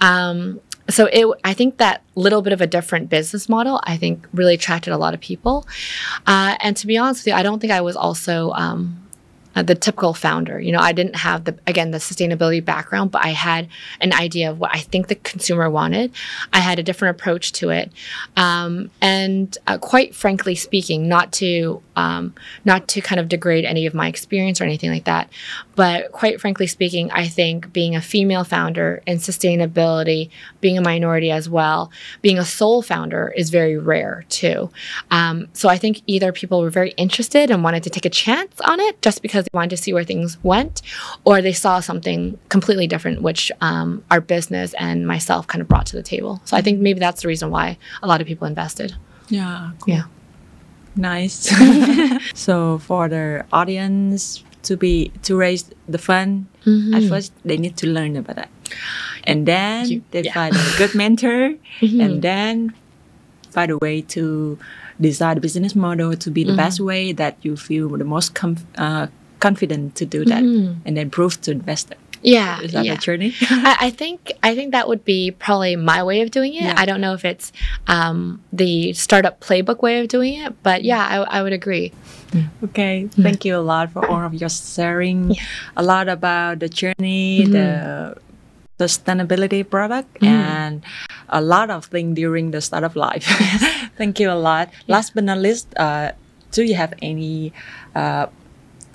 um, 0.00 0.60
so 0.88 1.08
it, 1.12 1.26
I 1.44 1.54
think 1.54 1.78
that 1.78 2.02
little 2.14 2.42
bit 2.42 2.52
of 2.52 2.60
a 2.60 2.66
different 2.66 3.08
business 3.08 3.48
model, 3.48 3.80
I 3.84 3.96
think, 3.96 4.26
really 4.32 4.54
attracted 4.54 4.92
a 4.92 4.98
lot 4.98 5.14
of 5.14 5.20
people. 5.20 5.66
Uh, 6.26 6.56
and 6.60 6.76
to 6.76 6.86
be 6.86 6.98
honest 6.98 7.22
with 7.22 7.28
you, 7.28 7.32
I 7.34 7.42
don't 7.42 7.58
think 7.58 7.72
I 7.72 7.80
was 7.80 7.96
also 7.96 8.50
um, 8.52 9.03
uh, 9.56 9.62
the 9.62 9.74
typical 9.74 10.14
founder. 10.14 10.60
You 10.60 10.72
know, 10.72 10.80
I 10.80 10.92
didn't 10.92 11.16
have 11.16 11.44
the 11.44 11.58
again 11.66 11.90
the 11.90 11.98
sustainability 11.98 12.64
background, 12.64 13.10
but 13.10 13.24
I 13.24 13.28
had 13.28 13.68
an 14.00 14.12
idea 14.12 14.50
of 14.50 14.58
what 14.58 14.74
I 14.74 14.78
think 14.78 15.08
the 15.08 15.14
consumer 15.16 15.70
wanted. 15.70 16.12
I 16.52 16.60
had 16.60 16.78
a 16.78 16.82
different 16.82 17.18
approach 17.18 17.52
to 17.52 17.70
it, 17.70 17.92
um, 18.36 18.90
and 19.00 19.56
uh, 19.66 19.78
quite 19.78 20.14
frankly 20.14 20.54
speaking, 20.54 21.08
not 21.08 21.32
to 21.34 21.82
um, 21.96 22.34
not 22.64 22.88
to 22.88 23.00
kind 23.00 23.20
of 23.20 23.28
degrade 23.28 23.64
any 23.64 23.86
of 23.86 23.94
my 23.94 24.08
experience 24.08 24.60
or 24.60 24.64
anything 24.64 24.90
like 24.90 25.04
that, 25.04 25.30
but 25.76 26.12
quite 26.12 26.40
frankly 26.40 26.66
speaking, 26.66 27.10
I 27.10 27.28
think 27.28 27.72
being 27.72 27.94
a 27.94 28.00
female 28.00 28.44
founder 28.44 29.02
in 29.06 29.18
sustainability, 29.18 30.30
being 30.60 30.78
a 30.78 30.82
minority 30.82 31.30
as 31.30 31.48
well, 31.48 31.90
being 32.22 32.38
a 32.38 32.44
sole 32.44 32.82
founder 32.82 33.32
is 33.36 33.50
very 33.50 33.76
rare 33.76 34.24
too. 34.28 34.70
Um, 35.10 35.48
so 35.52 35.68
I 35.68 35.78
think 35.78 36.02
either 36.06 36.32
people 36.32 36.60
were 36.60 36.70
very 36.70 36.90
interested 36.92 37.50
and 37.50 37.62
wanted 37.62 37.82
to 37.84 37.90
take 37.90 38.04
a 38.04 38.10
chance 38.10 38.60
on 38.62 38.80
it 38.80 39.00
just 39.02 39.22
because 39.22 39.43
they 39.44 39.50
wanted 39.54 39.70
to 39.70 39.76
see 39.76 39.92
where 39.92 40.04
things 40.04 40.38
went, 40.42 40.82
or 41.24 41.40
they 41.42 41.52
saw 41.52 41.80
something 41.80 42.38
completely 42.48 42.86
different, 42.86 43.22
which 43.22 43.50
um, 43.60 44.02
our 44.10 44.20
business 44.20 44.74
and 44.78 45.06
myself 45.06 45.46
kind 45.46 45.62
of 45.62 45.68
brought 45.68 45.86
to 45.86 45.96
the 45.96 46.02
table. 46.02 46.40
So 46.44 46.56
I 46.56 46.62
think 46.62 46.80
maybe 46.80 47.00
that's 47.00 47.22
the 47.22 47.28
reason 47.28 47.50
why 47.50 47.78
a 48.02 48.06
lot 48.06 48.20
of 48.20 48.26
people 48.26 48.46
invested. 48.46 48.94
Yeah. 49.28 49.70
Yeah. 49.86 50.04
Nice. 50.96 51.50
so 52.34 52.78
for 52.78 53.08
the 53.08 53.44
audience 53.52 54.44
to 54.62 54.76
be 54.76 55.10
to 55.22 55.36
raise 55.36 55.64
the 55.88 55.98
fund, 55.98 56.46
Mm-hmm. 56.64 56.94
at 56.94 57.02
first 57.12 57.32
they 57.44 57.58
need 57.58 57.76
to 57.76 57.86
learn 57.86 58.16
about 58.16 58.36
that, 58.36 58.48
and 59.24 59.44
then 59.44 59.84
You- 59.86 60.02
they 60.12 60.22
yeah. 60.22 60.32
find 60.32 60.56
a 60.56 60.64
good 60.78 60.94
mentor, 61.02 61.56
Mhm. 61.84 62.00
and 62.04 62.22
then 62.22 62.72
find 63.52 63.70
a 63.70 63.76
way 63.76 64.00
to 64.16 64.56
design 64.98 65.34
the 65.34 65.42
business 65.42 65.74
model 65.76 66.16
to 66.16 66.30
be 66.30 66.42
the 66.42 66.56
best 66.56 66.78
Mm-hmm. 66.78 66.86
way 66.88 67.12
that 67.12 67.36
you 67.44 67.56
feel 67.60 67.88
the 68.00 68.04
most 68.08 68.32
com- 68.32 68.64
uh, 68.80 69.08
confident 69.46 69.84
to 70.00 70.04
do 70.16 70.20
that, 70.32 70.42
Mhm. 70.42 70.80
and 70.86 70.92
then 70.96 71.06
prove 71.16 71.34
to 71.44 71.50
investor. 71.52 71.96
Yeah. 72.24 72.64
Is 72.64 72.72
that 72.72 72.84
yeah. 72.88 72.96
the 72.96 73.00
journey? 73.06 73.30
I, 73.70 73.72
I 73.86 73.90
think 74.00 74.32
I 74.48 74.56
think 74.56 74.72
that 74.72 74.88
would 74.88 75.04
be 75.04 75.20
probably 75.44 75.76
my 75.76 76.00
way 76.08 76.24
of 76.24 76.28
doing 76.32 76.52
it. 76.56 76.64
Yeah. 76.64 76.80
I 76.82 76.84
don't 76.88 77.02
know 77.04 77.12
if 77.12 77.20
it's 77.32 77.52
um, 77.96 78.40
the 78.48 78.96
startup 78.96 79.44
playbook 79.44 79.84
way 79.84 80.00
of 80.00 80.08
doing 80.08 80.40
it, 80.40 80.50
but 80.64 80.78
yeah, 80.90 81.04
I, 81.04 81.16
I 81.36 81.38
would 81.44 81.52
agree. 81.52 81.92
Okay, 82.66 83.06
thank 83.24 83.44
you 83.46 83.54
a 83.60 83.62
lot 83.72 83.92
for 83.94 84.02
all 84.10 84.24
of 84.24 84.32
your 84.34 84.48
sharing 84.48 85.36
Yeah. 85.36 85.44
a 85.76 85.84
lot 85.84 86.08
about 86.08 86.64
the 86.64 86.70
journey, 86.80 87.44
the 87.46 87.68
sustainability 88.80 89.62
product, 89.62 90.10
Mhm. 90.20 90.32
and 90.32 90.74
a 91.28 91.40
lot 91.44 91.68
of 91.70 91.86
things 91.92 92.16
during 92.16 92.50
the 92.50 92.60
startup 92.60 92.96
life. 92.96 93.22
thank 94.00 94.18
you 94.18 94.32
a 94.32 94.40
lot. 94.48 94.66
Last 94.88 95.14
but 95.14 95.22
not 95.28 95.38
least, 95.38 95.68
uh, 95.76 96.12
do 96.56 96.64
you 96.64 96.74
have 96.74 96.92
any 97.02 97.52
uh, 97.94 98.26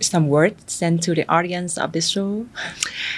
some 0.01 0.27
words 0.27 0.71
sent 0.71 1.03
to 1.03 1.13
the 1.13 1.29
audience 1.29 1.77
of 1.77 1.91
this 1.91 2.09
show? 2.09 2.45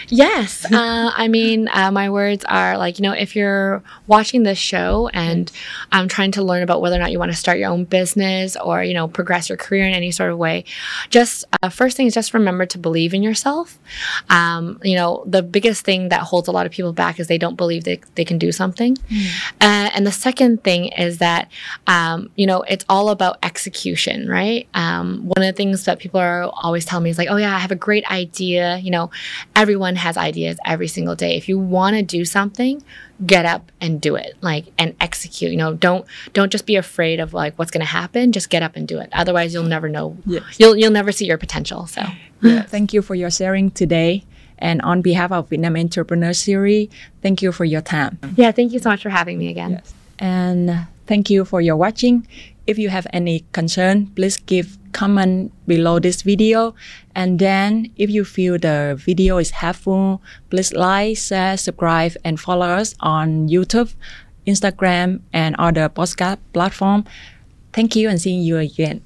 Yes. 0.07 0.65
Uh, 0.71 1.11
I 1.15 1.27
mean, 1.27 1.69
uh, 1.73 1.91
my 1.91 2.09
words 2.09 2.43
are 2.45 2.77
like, 2.77 2.99
you 2.99 3.03
know, 3.03 3.13
if 3.13 3.35
you're 3.35 3.83
watching 4.07 4.43
this 4.43 4.57
show 4.57 5.09
and 5.13 5.51
um, 5.91 6.07
trying 6.07 6.31
to 6.31 6.43
learn 6.43 6.63
about 6.63 6.81
whether 6.81 6.95
or 6.95 6.99
not 6.99 7.11
you 7.11 7.19
want 7.19 7.31
to 7.31 7.37
start 7.37 7.59
your 7.59 7.69
own 7.69 7.85
business 7.85 8.55
or, 8.57 8.83
you 8.83 8.93
know, 8.93 9.07
progress 9.07 9.49
your 9.49 9.57
career 9.57 9.85
in 9.85 9.93
any 9.93 10.11
sort 10.11 10.31
of 10.31 10.37
way, 10.37 10.63
just 11.09 11.45
uh, 11.61 11.69
first 11.69 11.97
thing 11.97 12.07
is 12.07 12.13
just 12.13 12.33
remember 12.33 12.65
to 12.65 12.77
believe 12.77 13.13
in 13.13 13.23
yourself. 13.23 13.79
Um, 14.29 14.79
you 14.83 14.95
know, 14.95 15.23
the 15.25 15.43
biggest 15.43 15.85
thing 15.85 16.09
that 16.09 16.21
holds 16.21 16.47
a 16.47 16.51
lot 16.51 16.65
of 16.65 16.71
people 16.71 16.93
back 16.93 17.19
is 17.19 17.27
they 17.27 17.37
don't 17.37 17.55
believe 17.55 17.83
they, 17.83 18.01
they 18.15 18.25
can 18.25 18.37
do 18.37 18.51
something. 18.51 18.97
Uh, 19.59 19.89
and 19.93 20.05
the 20.07 20.11
second 20.11 20.63
thing 20.63 20.87
is 20.87 21.19
that, 21.19 21.49
um, 21.87 22.29
you 22.35 22.45
know, 22.45 22.61
it's 22.63 22.85
all 22.89 23.09
about 23.09 23.37
execution, 23.43 24.27
right? 24.27 24.67
Um, 24.73 25.23
one 25.23 25.45
of 25.45 25.53
the 25.53 25.53
things 25.53 25.85
that 25.85 25.99
people 25.99 26.19
are 26.19 26.51
always 26.71 26.85
tell 26.85 26.99
me 27.01 27.09
is 27.09 27.17
like, 27.17 27.27
oh, 27.29 27.35
yeah, 27.37 27.55
I 27.55 27.59
have 27.59 27.71
a 27.71 27.75
great 27.87 28.05
idea. 28.09 28.77
You 28.77 28.91
know, 28.95 29.11
everyone 29.55 29.95
has 29.97 30.15
ideas 30.17 30.57
every 30.65 30.87
single 30.87 31.15
day. 31.15 31.35
If 31.35 31.49
you 31.49 31.59
want 31.59 31.95
to 31.97 32.01
do 32.17 32.23
something, 32.25 32.81
get 33.25 33.45
up 33.45 33.71
and 33.79 34.01
do 34.01 34.15
it 34.15 34.31
like 34.41 34.65
and 34.79 34.95
execute 34.99 35.51
you 35.51 35.57
know 35.57 35.75
don't 35.75 36.07
don't 36.33 36.51
just 36.51 36.65
be 36.65 36.75
afraid 36.75 37.19
of 37.19 37.35
like 37.35 37.53
what's 37.59 37.69
going 37.69 37.85
to 37.85 37.93
happen 38.01 38.31
just 38.31 38.49
get 38.49 38.63
up 38.63 38.75
and 38.75 38.87
do 38.87 38.97
it 38.97 39.07
otherwise 39.13 39.53
you'll 39.53 39.61
never 39.77 39.87
know 39.87 40.17
Yes. 40.25 40.41
you'll 40.59 40.75
you'll 40.75 40.89
never 40.99 41.11
see 41.11 41.25
your 41.27 41.37
potential 41.37 41.85
so 41.85 42.01
Yeah. 42.41 42.63
Thank 42.63 42.93
you 42.93 43.03
for 43.03 43.13
your 43.13 43.29
sharing 43.29 43.69
today. 43.69 44.23
And 44.57 44.81
on 44.81 45.03
behalf 45.03 45.31
of 45.31 45.49
Vietnam 45.49 45.75
Entrepreneur 45.75 46.33
Series, 46.33 46.89
thank 47.21 47.43
you 47.43 47.51
for 47.51 47.63
your 47.63 47.81
time. 47.81 48.17
yeah 48.35 48.51
thank 48.51 48.71
you 48.73 48.79
so 48.79 48.89
much 48.89 49.03
for 49.03 49.09
having 49.11 49.37
me 49.37 49.49
again 49.49 49.71
Yes. 49.77 49.93
And 50.17 50.87
thank 51.11 51.29
you 51.29 51.43
for 51.43 51.59
your 51.59 51.75
watching. 51.75 52.25
If 52.67 52.79
you 52.79 52.87
have 52.87 53.05
any 53.11 53.43
concern, 53.51 54.07
please 54.15 54.37
give 54.37 54.79
comment 54.93 55.51
below 55.67 55.99
this 55.99 56.21
video. 56.21 56.73
And 57.13 57.37
then 57.37 57.91
if 57.97 58.09
you 58.09 58.23
feel 58.23 58.57
the 58.57 58.95
video 58.97 59.37
is 59.37 59.51
helpful, 59.51 60.23
please 60.49 60.71
like, 60.71 61.17
share, 61.17 61.57
subscribe, 61.57 62.15
and 62.23 62.39
follow 62.39 62.65
us 62.65 62.95
on 63.01 63.49
YouTube, 63.49 63.93
Instagram, 64.47 65.19
and 65.33 65.53
other 65.59 65.89
podcast 65.89 66.39
platform. 66.53 67.03
Thank 67.73 67.97
you 67.97 68.07
and 68.07 68.21
seeing 68.21 68.39
you 68.39 68.55
again. 68.55 69.03